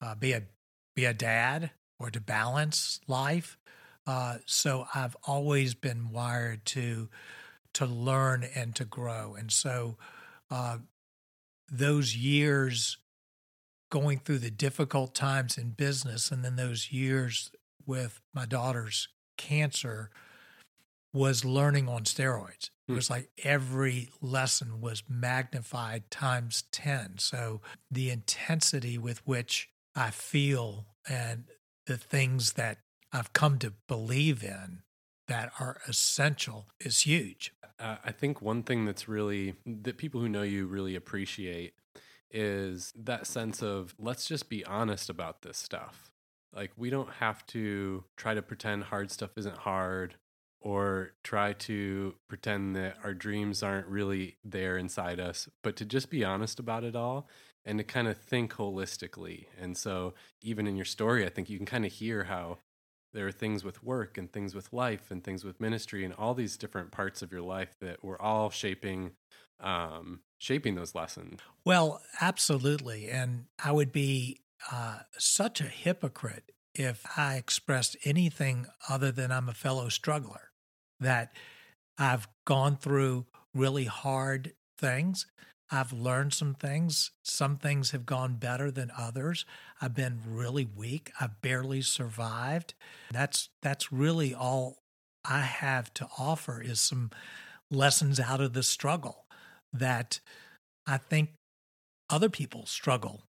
uh, 0.00 0.14
be 0.14 0.32
a 0.32 0.42
be 0.94 1.04
a 1.04 1.14
dad 1.14 1.70
or 2.00 2.10
to 2.10 2.20
balance 2.20 3.00
life. 3.06 3.58
Uh, 4.06 4.38
so 4.46 4.86
I've 4.94 5.16
always 5.24 5.74
been 5.74 6.10
wired 6.10 6.64
to 6.66 7.08
to 7.78 7.86
learn 7.86 8.46
and 8.54 8.74
to 8.76 8.84
grow, 8.84 9.34
and 9.34 9.50
so 9.50 9.96
uh, 10.50 10.78
those 11.70 12.16
years 12.16 12.98
going 13.90 14.18
through 14.18 14.38
the 14.38 14.50
difficult 14.50 15.14
times 15.14 15.56
in 15.56 15.70
business, 15.70 16.30
and 16.30 16.44
then 16.44 16.56
those 16.56 16.92
years 16.92 17.50
with 17.86 18.20
my 18.34 18.44
daughter's 18.44 19.08
cancer 19.36 20.10
was 21.12 21.44
learning 21.44 21.88
on 21.88 22.04
steroids. 22.04 22.70
It 22.86 22.92
was 22.92 23.10
like 23.10 23.28
every 23.44 24.08
lesson 24.22 24.80
was 24.80 25.02
magnified 25.08 26.10
times 26.10 26.64
10. 26.72 27.18
So 27.18 27.60
the 27.90 28.08
intensity 28.10 28.96
with 28.96 29.26
which 29.26 29.68
I 29.94 30.10
feel 30.10 30.86
and 31.06 31.44
the 31.86 31.98
things 31.98 32.54
that 32.54 32.78
I've 33.12 33.34
come 33.34 33.58
to 33.58 33.74
believe 33.88 34.42
in 34.42 34.82
that 35.28 35.52
are 35.60 35.80
essential 35.86 36.68
is 36.80 37.00
huge. 37.00 37.52
Uh, 37.78 37.96
I 38.04 38.12
think 38.12 38.42
one 38.42 38.62
thing 38.62 38.84
that's 38.84 39.08
really, 39.08 39.54
that 39.66 39.98
people 39.98 40.20
who 40.20 40.28
know 40.28 40.42
you 40.42 40.66
really 40.66 40.96
appreciate 40.96 41.74
is 42.30 42.92
that 42.96 43.26
sense 43.26 43.62
of 43.62 43.94
let's 43.98 44.26
just 44.26 44.48
be 44.48 44.64
honest 44.64 45.08
about 45.08 45.42
this 45.42 45.56
stuff. 45.58 46.10
Like, 46.54 46.72
we 46.76 46.90
don't 46.90 47.10
have 47.14 47.46
to 47.48 48.04
try 48.16 48.34
to 48.34 48.42
pretend 48.42 48.84
hard 48.84 49.10
stuff 49.10 49.30
isn't 49.36 49.58
hard 49.58 50.16
or 50.60 51.12
try 51.22 51.52
to 51.52 52.14
pretend 52.26 52.74
that 52.74 52.96
our 53.04 53.14
dreams 53.14 53.62
aren't 53.62 53.86
really 53.86 54.38
there 54.44 54.76
inside 54.76 55.20
us, 55.20 55.48
but 55.62 55.76
to 55.76 55.84
just 55.84 56.10
be 56.10 56.24
honest 56.24 56.58
about 56.58 56.82
it 56.84 56.96
all 56.96 57.28
and 57.64 57.78
to 57.78 57.84
kind 57.84 58.08
of 58.08 58.16
think 58.16 58.54
holistically. 58.54 59.46
And 59.60 59.76
so, 59.76 60.14
even 60.42 60.66
in 60.66 60.74
your 60.76 60.84
story, 60.84 61.24
I 61.24 61.28
think 61.28 61.48
you 61.48 61.58
can 61.58 61.66
kind 61.66 61.84
of 61.84 61.92
hear 61.92 62.24
how 62.24 62.58
there 63.12 63.26
are 63.26 63.32
things 63.32 63.64
with 63.64 63.82
work 63.82 64.18
and 64.18 64.32
things 64.32 64.54
with 64.54 64.72
life 64.72 65.10
and 65.10 65.24
things 65.24 65.44
with 65.44 65.60
ministry 65.60 66.04
and 66.04 66.14
all 66.14 66.34
these 66.34 66.56
different 66.56 66.90
parts 66.90 67.22
of 67.22 67.32
your 67.32 67.42
life 67.42 67.74
that 67.80 68.02
we're 68.02 68.20
all 68.20 68.50
shaping 68.50 69.12
um 69.60 70.20
shaping 70.38 70.74
those 70.74 70.94
lessons 70.94 71.40
well 71.64 72.00
absolutely 72.20 73.08
and 73.08 73.44
i 73.62 73.72
would 73.72 73.92
be 73.92 74.40
uh, 74.72 74.98
such 75.16 75.60
a 75.60 75.64
hypocrite 75.64 76.52
if 76.74 77.04
i 77.16 77.34
expressed 77.34 77.96
anything 78.04 78.66
other 78.88 79.10
than 79.10 79.32
i'm 79.32 79.48
a 79.48 79.54
fellow 79.54 79.88
struggler 79.88 80.50
that 81.00 81.32
I've 81.98 82.28
gone 82.44 82.76
through 82.76 83.26
really 83.54 83.84
hard 83.84 84.52
things. 84.78 85.26
I've 85.70 85.92
learned 85.92 86.32
some 86.32 86.54
things. 86.54 87.10
Some 87.22 87.56
things 87.56 87.90
have 87.90 88.06
gone 88.06 88.36
better 88.36 88.70
than 88.70 88.90
others. 88.96 89.44
I've 89.80 89.94
been 89.94 90.20
really 90.26 90.64
weak. 90.64 91.12
I've 91.20 91.40
barely 91.42 91.82
survived. 91.82 92.74
That's 93.12 93.50
that's 93.62 93.92
really 93.92 94.34
all 94.34 94.78
I 95.24 95.40
have 95.40 95.92
to 95.94 96.08
offer 96.18 96.62
is 96.62 96.80
some 96.80 97.10
lessons 97.70 98.18
out 98.18 98.40
of 98.40 98.54
the 98.54 98.62
struggle 98.62 99.26
that 99.72 100.20
I 100.86 100.96
think 100.96 101.30
other 102.08 102.30
people 102.30 102.64
struggle 102.64 103.24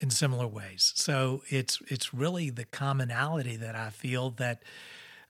in 0.00 0.10
similar 0.10 0.48
ways. 0.48 0.92
So 0.96 1.42
it's 1.48 1.80
it's 1.86 2.12
really 2.12 2.50
the 2.50 2.64
commonality 2.64 3.56
that 3.56 3.76
I 3.76 3.90
feel 3.90 4.30
that 4.30 4.62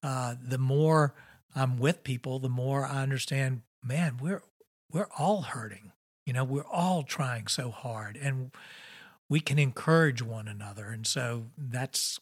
uh, 0.03 0.35
the 0.43 0.59
more 0.59 1.15
I'm 1.55 1.79
with 1.79 2.03
people, 2.05 2.39
the 2.39 2.49
more 2.49 2.87
I 2.87 3.03
understand, 3.03 3.63
man, 3.83 4.19
we're 4.21 4.43
we're 4.91 5.09
all 5.19 5.43
hurting. 5.43 5.93
You 6.27 6.33
know, 6.33 6.45
we're 6.45 6.67
all 6.67 7.03
trying 7.03 7.49
so 7.49 7.71
hard 7.71 8.17
and 8.17 8.51
we 9.29 9.41
can 9.41 9.59
encourage 9.59 10.23
one 10.23 10.49
another. 10.49 10.87
And 10.87 11.07
so 11.07 11.47
that's 11.57 12.19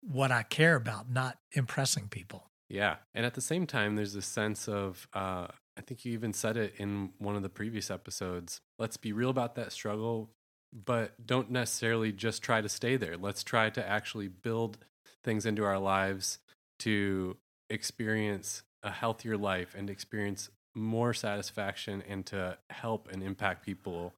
what 0.00 0.30
I 0.30 0.42
care 0.42 0.76
about, 0.76 1.10
not 1.10 1.38
impressing 1.52 2.08
people. 2.08 2.50
Yeah. 2.68 2.96
And 3.14 3.24
at 3.24 3.34
the 3.34 3.40
same 3.40 3.66
time, 3.66 3.96
there's 3.96 4.14
a 4.14 4.22
sense 4.22 4.68
of, 4.68 5.06
uh, 5.14 5.46
I 5.76 5.80
think 5.86 6.04
you 6.04 6.12
even 6.12 6.32
said 6.32 6.56
it 6.56 6.74
in 6.78 7.10
one 7.18 7.36
of 7.36 7.42
the 7.42 7.48
previous 7.48 7.90
episodes. 7.90 8.60
Let's 8.78 8.96
be 8.96 9.12
real 9.12 9.30
about 9.30 9.54
that 9.56 9.72
struggle, 9.72 10.30
but 10.72 11.26
don't 11.26 11.50
necessarily 11.50 12.12
just 12.12 12.42
try 12.42 12.60
to 12.60 12.68
stay 12.68 12.96
there. 12.96 13.16
Let's 13.16 13.44
try 13.44 13.70
to 13.70 13.86
actually 13.86 14.28
build 14.28 14.78
things 15.22 15.46
into 15.46 15.64
our 15.64 15.78
lives 15.78 16.38
to 16.80 17.36
experience 17.70 18.62
a 18.82 18.90
healthier 18.90 19.36
life 19.36 19.74
and 19.76 19.90
experience 19.90 20.50
more 20.76 21.14
satisfaction 21.14 22.02
and 22.08 22.24
to 22.26 22.58
help 22.70 23.08
and 23.10 23.22
impact 23.22 23.64
people 23.64 24.12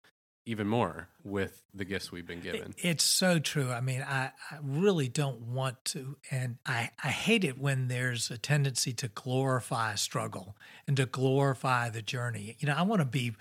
even 0.44 0.66
more 0.66 1.08
with 1.24 1.62
the 1.74 1.84
gifts 1.84 2.10
we've 2.10 2.26
been 2.26 2.40
given. 2.40 2.74
It's 2.78 3.04
so 3.04 3.38
true. 3.38 3.70
I 3.70 3.82
mean, 3.82 4.00
I, 4.00 4.32
I, 4.50 4.56
really 4.62 5.06
don't 5.06 5.42
want 5.42 5.84
to, 5.86 6.16
and 6.30 6.56
I, 6.64 6.90
I 7.04 7.08
hate 7.08 7.44
it 7.44 7.58
when 7.58 7.88
there's 7.88 8.30
a 8.30 8.38
tendency 8.38 8.94
to 8.94 9.08
glorify 9.08 9.94
struggle 9.94 10.56
and 10.86 10.96
to 10.96 11.04
glorify 11.04 11.90
the 11.90 12.00
journey. 12.00 12.56
You 12.60 12.68
know, 12.68 12.74
I 12.74 12.82
want 12.82 13.00
to 13.00 13.06
be 13.06 13.34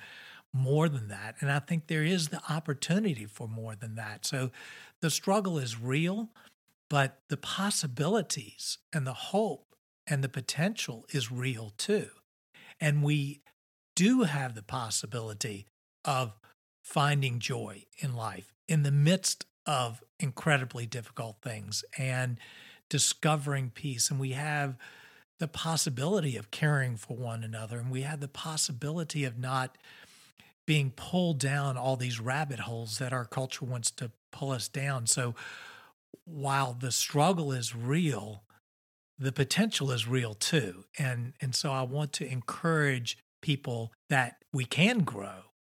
more 0.51 0.89
than 0.89 1.07
that. 1.07 1.35
And 1.39 1.49
I 1.49 1.59
think 1.59 1.87
there 1.87 2.03
is 2.03 2.27
the 2.27 2.41
opportunity 2.49 3.25
for 3.25 3.47
more 3.47 3.75
than 3.75 3.95
that. 3.95 4.25
So 4.25 4.51
the 4.99 5.09
struggle 5.09 5.57
is 5.57 5.79
real, 5.79 6.29
but 6.89 7.19
the 7.29 7.37
possibilities 7.37 8.79
and 8.91 9.07
the 9.07 9.13
hope 9.13 9.75
and 10.07 10.23
the 10.23 10.29
potential 10.29 11.05
is 11.13 11.31
real 11.31 11.71
too. 11.77 12.07
And 12.79 13.03
we 13.03 13.41
do 13.95 14.23
have 14.23 14.55
the 14.55 14.63
possibility 14.63 15.65
of 16.05 16.33
finding 16.83 17.39
joy 17.39 17.85
in 17.99 18.15
life 18.15 18.53
in 18.67 18.83
the 18.83 18.91
midst 18.91 19.45
of 19.65 20.03
incredibly 20.19 20.85
difficult 20.85 21.37
things 21.41 21.83
and 21.97 22.37
discovering 22.89 23.69
peace. 23.69 24.09
And 24.09 24.19
we 24.19 24.31
have 24.31 24.77
the 25.39 25.47
possibility 25.47 26.37
of 26.37 26.51
caring 26.51 26.95
for 26.95 27.17
one 27.17 27.43
another. 27.43 27.79
And 27.79 27.91
we 27.91 28.01
have 28.01 28.21
the 28.21 28.27
possibility 28.27 29.23
of 29.23 29.37
not 29.37 29.77
being 30.65 30.91
pulled 30.91 31.39
down 31.39 31.77
all 31.77 31.95
these 31.95 32.19
rabbit 32.19 32.59
holes 32.59 32.97
that 32.97 33.13
our 33.13 33.25
culture 33.25 33.65
wants 33.65 33.91
to 33.91 34.11
pull 34.31 34.51
us 34.51 34.67
down. 34.67 35.07
So 35.07 35.35
while 36.25 36.73
the 36.73 36.91
struggle 36.91 37.51
is 37.51 37.75
real, 37.75 38.43
the 39.17 39.31
potential 39.31 39.91
is 39.91 40.07
real 40.07 40.33
too. 40.33 40.85
And 40.97 41.33
and 41.41 41.55
so 41.55 41.71
I 41.71 41.83
want 41.83 42.13
to 42.13 42.27
encourage 42.27 43.17
people 43.41 43.91
that 44.09 44.37
we 44.53 44.65
can 44.65 44.99
grow, 44.99 45.51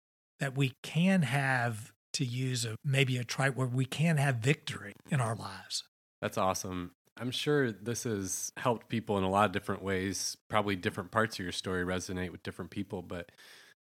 that 0.41 0.57
we 0.57 0.75
can 0.83 1.23
have 1.23 1.93
to 2.15 2.25
use 2.25 2.65
a 2.65 2.77
maybe 2.85 3.17
a 3.19 3.25
trite 3.25 3.57
where 3.57 3.67
we 3.67 3.85
can 3.85 4.17
have 4.17 4.37
victory 4.37 4.95
in 5.11 5.21
our 5.21 5.37
lives. 5.37 5.85
That's 6.21 6.39
awesome. 6.39 6.93
I'm 7.19 7.31
sure 7.31 7.73
this 7.73 8.05
has 8.05 8.53
helped 8.57 8.89
people 8.89 9.17
in 9.17 9.25
a 9.25 9.31
lot 9.31 9.47
of 9.47 9.53
different 9.53 9.83
ways. 9.83 10.37
Probably 10.49 10.77
different 10.77 11.11
parts 11.11 11.39
of 11.39 11.45
your 11.45 11.53
story 11.53 11.85
resonate 11.85 12.31
with 12.31 12.43
different 12.43 12.71
people, 12.71 13.03
but 13.03 13.31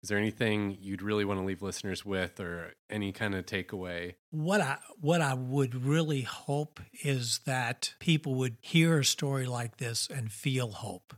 is 0.03 0.09
there 0.09 0.17
anything 0.17 0.77
you'd 0.81 1.03
really 1.03 1.25
want 1.25 1.39
to 1.39 1.45
leave 1.45 1.61
listeners 1.61 2.03
with 2.03 2.39
or 2.39 2.73
any 2.89 3.11
kind 3.11 3.35
of 3.35 3.45
takeaway? 3.45 4.15
What 4.31 4.59
I 4.61 4.77
what 4.99 5.21
I 5.21 5.35
would 5.35 5.85
really 5.85 6.21
hope 6.21 6.79
is 7.03 7.41
that 7.45 7.93
people 7.99 8.35
would 8.35 8.57
hear 8.61 8.99
a 8.99 9.05
story 9.05 9.45
like 9.45 9.77
this 9.77 10.07
and 10.07 10.31
feel 10.31 10.71
hope. 10.71 11.13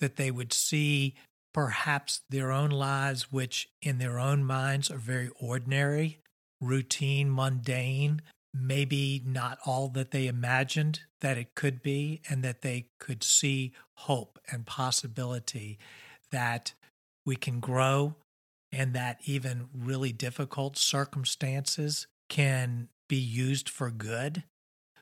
That 0.00 0.16
they 0.16 0.30
would 0.30 0.52
see 0.52 1.14
perhaps 1.52 2.20
their 2.28 2.52
own 2.52 2.70
lives 2.70 3.32
which 3.32 3.68
in 3.82 3.98
their 3.98 4.18
own 4.18 4.44
minds 4.44 4.90
are 4.90 4.98
very 4.98 5.30
ordinary, 5.40 6.20
routine, 6.60 7.30
mundane, 7.30 8.22
maybe 8.52 9.22
not 9.24 9.58
all 9.64 9.88
that 9.88 10.10
they 10.10 10.26
imagined 10.26 11.00
that 11.20 11.38
it 11.38 11.54
could 11.54 11.82
be 11.82 12.20
and 12.28 12.42
that 12.42 12.62
they 12.62 12.86
could 12.98 13.22
see 13.22 13.72
hope 13.94 14.38
and 14.50 14.66
possibility 14.66 15.78
that 16.30 16.74
we 17.30 17.36
can 17.36 17.60
grow 17.60 18.16
and 18.72 18.92
that 18.92 19.20
even 19.24 19.68
really 19.72 20.10
difficult 20.10 20.76
circumstances 20.76 22.08
can 22.28 22.88
be 23.08 23.14
used 23.14 23.68
for 23.68 23.88
good. 23.88 24.42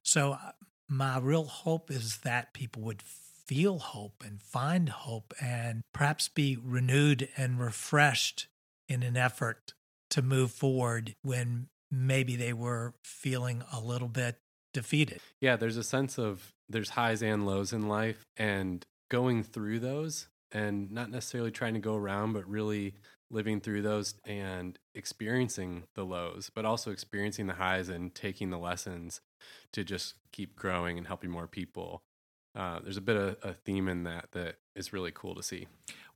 So, 0.03 0.33
uh, 0.33 0.53
my 0.91 1.19
real 1.19 1.45
hope 1.45 1.91
is 1.91 2.19
that 2.19 2.53
people 2.53 2.83
would 2.83 3.01
feel 3.01 3.79
hope 3.79 4.23
and 4.23 4.43
find 4.43 4.91
hope 4.91 5.33
and 5.41 5.81
perhaps 5.95 6.29
be 6.29 6.59
renewed 6.63 7.31
and 7.39 7.59
refreshed 7.59 8.47
in 8.91 9.03
an 9.03 9.17
effort 9.17 9.73
to 10.11 10.21
move 10.21 10.51
forward 10.51 11.15
when 11.23 11.69
maybe 11.91 12.37
they 12.37 12.53
were 12.53 12.93
feeling 13.03 13.63
a 13.73 13.81
little 13.81 14.09
bit 14.09 14.37
defeated. 14.75 15.21
Yeah, 15.41 15.57
there's 15.57 15.79
a 15.79 15.83
sense 15.83 16.19
of 16.19 16.53
there's 16.69 16.91
highs 16.91 17.23
and 17.23 17.47
lows 17.47 17.73
in 17.73 17.89
life 17.89 18.27
and 18.37 18.85
going 19.11 19.43
through 19.43 19.79
those 19.79 20.29
and 20.53 20.91
not 20.91 21.11
necessarily 21.11 21.51
trying 21.51 21.75
to 21.75 21.81
go 21.81 21.95
around, 21.95 22.33
but 22.33 22.49
really 22.49 22.95
living 23.31 23.61
through 23.61 23.83
those 23.83 24.15
and 24.25 24.79
experiencing 24.95 25.85
the 25.95 26.05
lows, 26.05 26.51
but 26.55 26.65
also 26.65 26.91
experiencing 26.91 27.47
the 27.47 27.55
highs 27.55 27.89
and 27.89 28.15
taking 28.15 28.51
the 28.51 28.59
lessons 28.59 29.21
to 29.73 29.85
just 29.85 30.15
keep 30.33 30.57
growing 30.57 30.97
and 30.97 31.07
helping 31.07 31.31
more 31.31 31.47
people. 31.47 32.03
Uh, 32.57 32.81
there's 32.83 32.97
a 32.97 33.03
bit 33.03 33.17
of 33.17 33.37
a 33.43 33.53
theme 33.53 33.89
in 33.89 34.05
that 34.05 34.33
that 34.33 34.57
is 34.75 34.93
really 34.93 35.13
cool 35.15 35.35
to 35.35 35.43
see. 35.43 35.67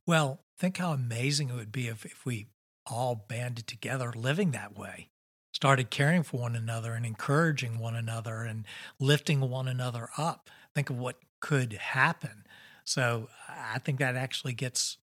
Well, 0.05 0.39
think 0.57 0.77
how 0.77 0.91
amazing 0.91 1.49
it 1.49 1.55
would 1.55 1.71
be 1.71 1.87
if, 1.87 2.05
if 2.05 2.25
we 2.25 2.47
all 2.85 3.25
banded 3.27 3.67
together 3.67 4.11
living 4.13 4.51
that 4.51 4.77
way, 4.77 5.09
started 5.53 5.89
caring 5.89 6.23
for 6.23 6.41
one 6.41 6.55
another 6.55 6.93
and 6.93 7.05
encouraging 7.05 7.79
one 7.79 7.95
another 7.95 8.41
and 8.41 8.65
lifting 8.99 9.39
one 9.39 9.67
another 9.67 10.09
up. 10.17 10.49
Think 10.75 10.89
of 10.89 10.97
what 10.97 11.17
could 11.39 11.73
happen 11.73 12.43
so 12.85 13.29
I 13.47 13.79
think 13.79 13.99
that 13.99 14.15
actually 14.15 14.53
gets 14.53 14.97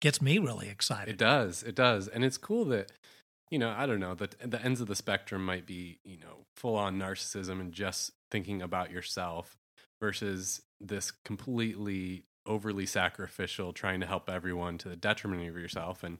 gets 0.00 0.20
me 0.20 0.38
really 0.38 0.68
excited. 0.68 1.14
It 1.14 1.18
does. 1.18 1.62
It 1.62 1.74
does. 1.74 2.08
And 2.08 2.24
it's 2.24 2.36
cool 2.36 2.64
that 2.66 2.92
you 3.50 3.58
know, 3.58 3.74
I 3.76 3.86
don't 3.86 4.00
know, 4.00 4.14
the 4.14 4.30
the 4.44 4.60
ends 4.62 4.80
of 4.80 4.88
the 4.88 4.96
spectrum 4.96 5.44
might 5.44 5.66
be, 5.66 5.98
you 6.04 6.18
know, 6.18 6.46
full 6.56 6.76
on 6.76 6.98
narcissism 6.98 7.60
and 7.60 7.72
just 7.72 8.12
thinking 8.30 8.62
about 8.62 8.90
yourself 8.90 9.56
versus 10.00 10.62
this 10.80 11.10
completely 11.10 12.24
overly 12.46 12.86
sacrificial 12.86 13.72
trying 13.72 14.00
to 14.00 14.06
help 14.06 14.28
everyone 14.28 14.76
to 14.76 14.88
the 14.88 14.96
detriment 14.96 15.48
of 15.48 15.56
yourself 15.56 16.04
and 16.04 16.18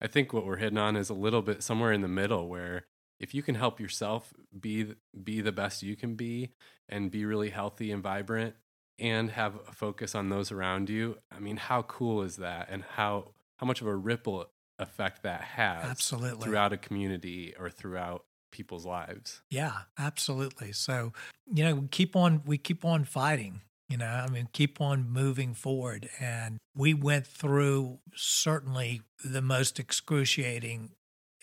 I 0.00 0.06
think 0.06 0.32
what 0.32 0.46
we're 0.46 0.58
hitting 0.58 0.78
on 0.78 0.96
is 0.96 1.08
a 1.08 1.14
little 1.14 1.42
bit 1.42 1.62
somewhere 1.62 1.92
in 1.92 2.02
the 2.02 2.08
middle 2.08 2.48
where 2.48 2.84
if 3.18 3.34
you 3.34 3.42
can 3.42 3.54
help 3.54 3.80
yourself 3.80 4.32
be 4.58 4.94
be 5.24 5.40
the 5.40 5.52
best 5.52 5.82
you 5.82 5.96
can 5.96 6.14
be 6.14 6.50
and 6.88 7.10
be 7.10 7.24
really 7.24 7.50
healthy 7.50 7.90
and 7.90 8.02
vibrant 8.02 8.54
and 8.98 9.30
have 9.30 9.54
a 9.68 9.72
focus 9.72 10.14
on 10.14 10.28
those 10.28 10.50
around 10.50 10.88
you 10.88 11.18
i 11.30 11.38
mean 11.38 11.56
how 11.56 11.82
cool 11.82 12.22
is 12.22 12.36
that? 12.36 12.68
And 12.70 12.82
how 12.82 13.32
how 13.56 13.66
much 13.66 13.80
of 13.80 13.86
a 13.86 13.94
ripple 13.94 14.46
effect 14.78 15.22
that 15.22 15.40
has 15.40 15.84
absolutely. 15.84 16.44
throughout 16.44 16.72
a 16.72 16.76
community 16.76 17.54
or 17.58 17.70
throughout 17.70 18.24
people's 18.52 18.86
lives. 18.86 19.42
Yeah 19.50 19.72
absolutely. 19.98 20.72
So 20.72 21.12
you 21.52 21.64
know 21.64 21.74
we 21.74 21.88
keep 21.88 22.14
on 22.16 22.42
we 22.44 22.58
keep 22.58 22.84
on 22.84 23.04
fighting 23.04 23.62
you 23.88 23.96
know 23.96 24.06
i 24.06 24.28
mean 24.28 24.48
keep 24.52 24.80
on 24.80 25.08
moving 25.10 25.54
forward. 25.54 26.08
And 26.20 26.58
we 26.74 26.94
went 26.94 27.26
through 27.26 27.98
certainly 28.14 29.02
the 29.24 29.42
most 29.42 29.78
excruciating 29.78 30.90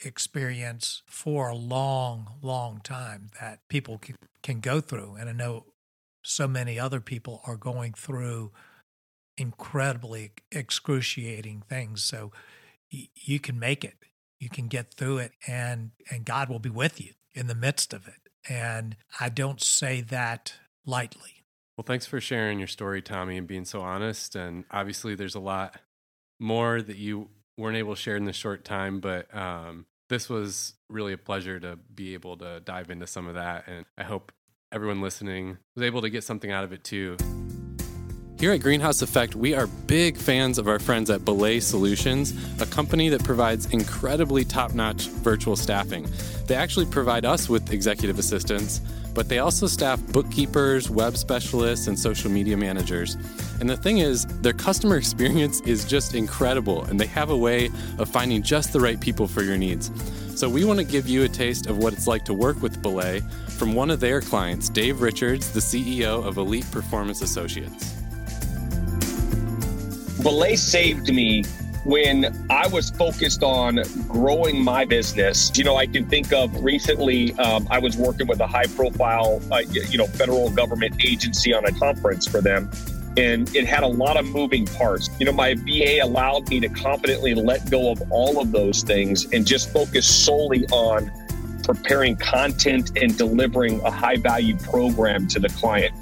experience 0.06 1.02
for 1.08 1.50
a 1.50 1.56
long 1.56 2.34
long 2.42 2.82
time 2.84 3.30
that 3.40 3.60
people 3.70 3.98
can, 3.98 4.16
can 4.42 4.60
go 4.60 4.80
through. 4.82 5.16
And 5.20 5.30
i 5.30 5.34
know 5.34 5.66
so 6.24 6.48
many 6.48 6.80
other 6.80 7.00
people 7.00 7.42
are 7.46 7.58
going 7.58 7.94
through 7.94 8.52
incredibly 9.38 10.32
excruciating 10.52 11.64
things. 11.68 12.04
So 12.04 12.32
y- 12.92 13.10
you 13.16 13.40
can 13.40 13.60
make 13.60 13.84
it. 13.84 13.98
You 14.40 14.50
can 14.50 14.68
get 14.68 14.94
through 14.94 15.20
it 15.20 15.32
and 15.48 15.92
and 16.12 16.26
God 16.26 16.50
will 16.50 16.60
be 16.60 16.70
with 16.70 17.00
you 17.00 17.14
in 17.34 17.48
the 17.48 17.56
midst 17.56 17.94
of 17.94 18.08
it. 18.08 18.30
And 18.50 18.98
I 19.20 19.30
don't 19.30 19.62
say 19.62 20.02
that 20.02 20.54
lightly. 20.86 21.44
Well, 21.78 21.86
thanks 21.86 22.06
for 22.06 22.20
sharing 22.22 22.60
your 22.60 22.68
story, 22.68 23.02
Tommy, 23.02 23.38
and 23.38 23.48
being 23.48 23.66
so 23.66 23.82
honest. 23.82 24.36
And 24.36 24.66
obviously, 24.70 25.16
there's 25.16 25.36
a 25.36 25.40
lot 25.40 25.80
more 26.40 26.82
that 26.82 26.98
you 26.98 27.30
weren't 27.58 27.78
able 27.78 27.96
to 27.96 28.02
share 28.02 28.16
in 28.16 28.26
the 28.26 28.34
short 28.34 28.64
time, 28.64 29.00
but 29.00 29.34
um, 29.36 29.86
this 30.10 30.30
was 30.30 30.74
really 30.90 31.14
a 31.14 31.18
pleasure 31.18 31.60
to 31.60 31.78
be 31.96 32.14
able 32.14 32.38
to 32.38 32.60
dive 32.60 32.92
into 32.92 33.08
some 33.08 33.28
of 33.28 33.36
that. 33.36 33.64
And 33.68 33.86
I 33.98 34.04
hope 34.04 34.32
everyone 34.74 35.02
listening 35.02 35.56
was 35.76 35.84
able 35.84 36.02
to 36.02 36.10
get 36.10 36.24
something 36.24 36.52
out 36.52 36.64
of 36.64 36.74
it 36.74 36.84
too. 36.84 37.16
Here 38.40 38.52
at 38.52 38.62
Greenhouse 38.62 39.04
Effect, 39.04 39.36
we 39.36 39.54
are 39.54 39.68
big 39.68 40.18
fans 40.18 40.58
of 40.58 40.68
our 40.68 40.80
friends 40.80 41.12
at 41.12 41.24
Belay 41.24 41.60
Solutions, 41.60 42.34
a 42.60 42.66
company 42.66 43.08
that 43.10 43.24
provides 43.24 43.68
incredibly 43.68 44.44
top 44.44 44.74
notch 44.74 45.10
virtual 45.10 45.56
staffing. 45.56 46.08
They 46.48 46.56
actually 46.56 46.88
provide 46.88 47.24
us 47.24 47.48
with 47.48 47.72
executive 47.72 48.18
assistants, 48.18 48.82
but 49.14 49.30
they 49.30 49.38
also 49.38 49.68
staff 49.68 50.02
bookkeepers, 50.08 50.90
web 50.90 51.18
specialists, 51.18 51.86
and 51.86 51.98
social 51.98 52.32
media 52.32 52.58
managers. 52.58 53.16
And 53.62 53.70
the 53.70 53.78
thing 53.78 54.00
is, 54.00 54.26
their 54.42 54.54
customer 54.54 54.98
experience 54.98 55.62
is 55.62 55.86
just 55.86 56.16
incredible, 56.16 56.84
and 56.86 57.00
they 57.00 57.06
have 57.06 57.30
a 57.30 57.38
way 57.38 57.70
of 58.00 58.10
finding 58.10 58.42
just 58.42 58.74
the 58.74 58.80
right 58.80 59.00
people 59.00 59.28
for 59.28 59.44
your 59.44 59.56
needs. 59.56 59.92
So, 60.36 60.50
we 60.50 60.66
want 60.66 60.80
to 60.80 60.86
give 60.86 61.08
you 61.08 61.24
a 61.24 61.30
taste 61.30 61.68
of 61.68 61.78
what 61.78 61.94
it's 61.94 62.08
like 62.08 62.26
to 62.26 62.34
work 62.34 62.60
with 62.64 62.82
Belay 62.82 63.22
from 63.64 63.76
one 63.76 63.90
of 63.90 64.02
their 64.02 64.20
clients, 64.20 64.68
Dave 64.68 65.00
Richards, 65.00 65.54
the 65.54 65.62
CEO 65.62 66.22
of 66.22 66.36
Elite 66.36 66.70
Performance 66.70 67.22
Associates. 67.22 67.94
Belay 70.22 70.58
saved 70.58 71.08
me 71.08 71.46
when 71.86 72.46
I 72.50 72.68
was 72.68 72.90
focused 72.90 73.42
on 73.42 73.80
growing 74.10 74.62
my 74.62 74.84
business. 74.84 75.50
You 75.58 75.64
know, 75.64 75.78
I 75.78 75.88
can 75.88 76.10
think 76.10 76.34
of 76.34 76.62
recently, 76.62 77.32
um, 77.36 77.66
I 77.72 77.80
was 77.80 77.96
working 77.96 78.28
with 78.28 78.42
a 78.42 78.48
high 78.48 78.66
profile, 78.66 79.42
uh, 79.50 79.60
you 79.60 79.98
know, 79.98 80.08
federal 80.08 80.50
government 80.50 80.96
agency 81.02 81.54
on 81.54 81.64
a 81.64 81.72
conference 81.72 82.28
for 82.28 82.42
them 82.42 82.70
and 83.16 83.56
it 83.56 83.66
had 83.66 83.84
a 83.84 83.88
lot 83.88 84.18
of 84.18 84.26
moving 84.26 84.66
parts. 84.66 85.10
You 85.20 85.26
know, 85.28 85.32
my 85.32 85.54
VA 85.54 86.00
allowed 86.02 86.50
me 86.50 86.60
to 86.62 86.70
confidently 86.70 87.36
let 87.36 87.70
go 87.70 87.92
of 87.92 88.02
all 88.12 88.42
of 88.42 88.52
those 88.52 88.82
things 88.82 89.32
and 89.32 89.46
just 89.46 89.72
focus 89.72 90.08
solely 90.08 90.66
on 90.68 91.12
preparing 91.64 92.16
content 92.18 92.92
and 92.96 93.18
delivering 93.18 93.80
a 93.82 93.92
high 93.92 94.18
value 94.18 94.58
program 94.58 95.28
to 95.30 95.40
the 95.40 95.50
client. 95.50 95.94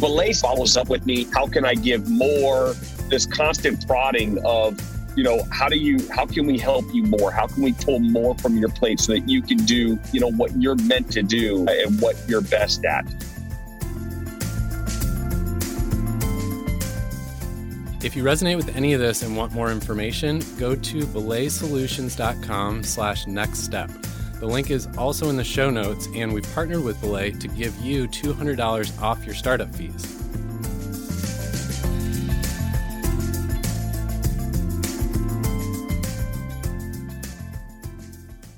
Belay 0.00 0.32
follows 0.32 0.76
up 0.76 0.88
with 0.88 1.06
me. 1.06 1.26
How 1.34 1.46
can 1.46 1.64
I 1.64 1.74
give 1.74 2.08
more? 2.08 2.74
This 3.08 3.26
constant 3.26 3.86
prodding 3.86 4.38
of, 4.44 4.80
you 5.16 5.24
know, 5.24 5.42
how 5.50 5.68
do 5.68 5.76
you, 5.76 5.98
how 6.10 6.26
can 6.26 6.46
we 6.46 6.58
help 6.58 6.84
you 6.92 7.02
more? 7.04 7.30
How 7.30 7.46
can 7.46 7.62
we 7.62 7.72
pull 7.72 7.98
more 7.98 8.34
from 8.38 8.56
your 8.56 8.70
plate 8.70 9.00
so 9.00 9.12
that 9.12 9.28
you 9.28 9.42
can 9.42 9.58
do, 9.58 9.98
you 10.12 10.20
know, 10.20 10.30
what 10.30 10.52
you're 10.60 10.76
meant 10.76 11.12
to 11.12 11.22
do 11.22 11.66
and 11.68 12.00
what 12.00 12.16
you're 12.28 12.40
best 12.40 12.84
at? 12.84 13.04
If 18.02 18.16
you 18.16 18.24
resonate 18.24 18.56
with 18.56 18.74
any 18.74 18.94
of 18.94 19.00
this 19.00 19.22
and 19.22 19.36
want 19.36 19.52
more 19.52 19.70
information, 19.70 20.42
go 20.58 20.74
to 20.74 21.00
belaysolutions.com 21.02 22.82
slash 22.82 23.26
next 23.26 23.58
step. 23.58 23.90
The 24.40 24.46
link 24.46 24.70
is 24.70 24.88
also 24.96 25.28
in 25.28 25.36
the 25.36 25.44
show 25.44 25.68
notes, 25.68 26.08
and 26.14 26.32
we've 26.32 26.50
partnered 26.54 26.82
with 26.82 26.98
Belay 27.00 27.30
to 27.32 27.46
give 27.46 27.78
you 27.78 28.08
$200 28.08 29.02
off 29.02 29.24
your 29.24 29.34
startup 29.34 29.72
fees. 29.74 30.20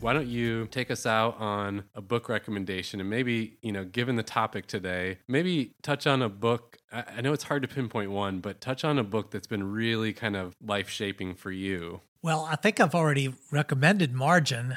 why 0.03 0.12
don't 0.12 0.26
you 0.26 0.66
take 0.66 0.91
us 0.91 1.07
out 1.07 1.39
on 1.39 1.85
a 1.95 2.01
book 2.01 2.28
recommendation 2.28 3.01
and 3.01 3.09
maybe, 3.09 3.57
you 3.62 3.70
know, 3.70 3.85
given 3.85 4.16
the 4.16 4.22
topic 4.22 4.66
today, 4.66 5.18
maybe 5.28 5.74
touch 5.80 6.09
on 6.09 6.22
a 6.22 6.28
book. 6.28 6.76
I, 6.93 7.20
know 7.20 7.33
it's 7.33 7.45
hard 7.45 7.62
to 7.62 7.68
pinpoint 7.68 8.11
one, 8.11 8.41
but 8.41 8.61
touch 8.61 8.85
on 8.85 8.99
a 8.99 9.05
book 9.05 9.30
that's 9.30 9.47
been 9.47 9.62
really 9.62 10.12
kind 10.12 10.35
of 10.35 10.57
life 10.61 10.91
shaping 10.91 11.35
for 11.35 11.53
you. 11.53 12.01
Well, 12.20 12.47
I 12.51 12.57
think 12.57 12.80
I've 12.80 12.95
already 12.95 13.35
recommended 13.53 14.12
Margin, 14.12 14.76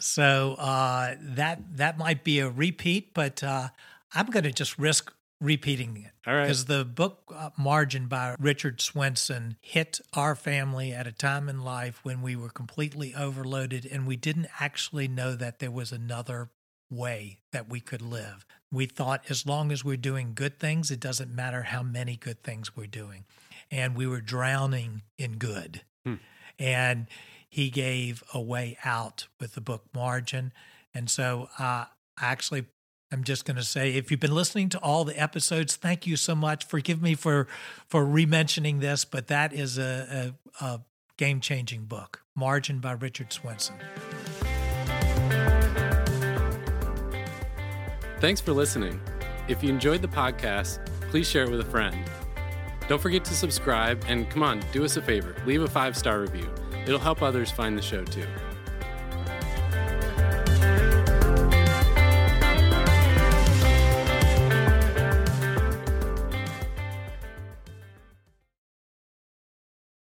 so 0.00 0.54
uh, 0.58 1.14
that 1.20 1.76
that 1.76 1.98
might 1.98 2.24
be 2.24 2.40
a 2.40 2.48
repeat, 2.48 3.14
but 3.14 3.42
uh, 3.42 3.68
I'm 4.12 4.26
going 4.26 4.44
to 4.44 4.52
just 4.52 4.78
risk 4.78 5.12
repeating 5.40 5.96
it. 5.96 6.12
All 6.26 6.34
right. 6.34 6.42
Because 6.42 6.66
the 6.66 6.84
book 6.84 7.32
uh, 7.34 7.50
Margin 7.56 8.06
by 8.06 8.36
Richard 8.38 8.80
Swenson 8.80 9.56
hit 9.60 10.00
our 10.12 10.34
family 10.34 10.92
at 10.92 11.06
a 11.06 11.12
time 11.12 11.48
in 11.48 11.62
life 11.62 12.00
when 12.02 12.20
we 12.22 12.36
were 12.36 12.50
completely 12.50 13.14
overloaded 13.14 13.86
and 13.86 14.06
we 14.06 14.16
didn't 14.16 14.48
actually 14.58 15.08
know 15.08 15.34
that 15.34 15.58
there 15.58 15.70
was 15.70 15.92
another 15.92 16.50
way 16.90 17.38
that 17.52 17.68
we 17.70 17.80
could 17.80 18.02
live. 18.02 18.44
We 18.70 18.86
thought 18.86 19.24
as 19.30 19.46
long 19.46 19.72
as 19.72 19.84
we're 19.84 19.96
doing 19.96 20.32
good 20.34 20.58
things, 20.58 20.90
it 20.90 21.00
doesn't 21.00 21.34
matter 21.34 21.62
how 21.62 21.82
many 21.82 22.16
good 22.16 22.42
things 22.42 22.76
we're 22.76 22.86
doing. 22.86 23.24
And 23.70 23.96
we 23.96 24.06
were 24.06 24.20
drowning 24.20 25.02
in 25.18 25.38
good. 25.38 25.82
Hmm. 26.04 26.14
And 26.58 27.06
he 27.50 27.68
gave 27.68 28.22
a 28.32 28.40
way 28.40 28.78
out 28.84 29.26
with 29.38 29.54
the 29.54 29.60
book 29.60 29.84
Margin. 29.92 30.52
And 30.94 31.10
so 31.10 31.48
uh, 31.58 31.86
actually 32.18 32.66
I'm 33.12 33.24
just 33.24 33.44
going 33.44 33.56
to 33.56 33.64
say, 33.64 33.94
if 33.94 34.10
you've 34.10 34.20
been 34.20 34.34
listening 34.34 34.68
to 34.70 34.78
all 34.78 35.04
the 35.04 35.20
episodes, 35.20 35.74
thank 35.74 36.06
you 36.06 36.16
so 36.16 36.36
much. 36.36 36.64
Forgive 36.64 37.02
me 37.02 37.14
for 37.14 37.48
for 37.88 38.04
re-mentioning 38.04 38.78
this, 38.78 39.04
but 39.04 39.26
that 39.26 39.52
is 39.52 39.78
a, 39.78 40.32
a, 40.60 40.64
a 40.64 40.80
game 41.16 41.40
changing 41.40 41.86
book, 41.86 42.22
Margin 42.36 42.78
by 42.78 42.92
Richard 42.92 43.32
Swenson. 43.32 43.74
Thanks 48.20 48.40
for 48.40 48.52
listening. 48.52 49.00
If 49.48 49.62
you 49.64 49.70
enjoyed 49.70 50.02
the 50.02 50.08
podcast, 50.08 50.86
please 51.10 51.28
share 51.28 51.44
it 51.44 51.50
with 51.50 51.60
a 51.60 51.64
friend. 51.64 51.96
Don't 52.86 53.00
forget 53.00 53.24
to 53.24 53.34
subscribe 53.34 54.04
and 54.06 54.30
come 54.30 54.42
on, 54.44 54.62
do 54.72 54.84
us 54.84 54.96
a 54.96 55.02
favor 55.02 55.34
leave 55.46 55.62
a 55.62 55.68
five 55.68 55.96
star 55.96 56.20
review. 56.20 56.48
It'll 56.90 56.98
help 56.98 57.22
others 57.22 57.52
find 57.52 57.78
the 57.78 57.82
show 57.82 58.02
too. 58.02 58.26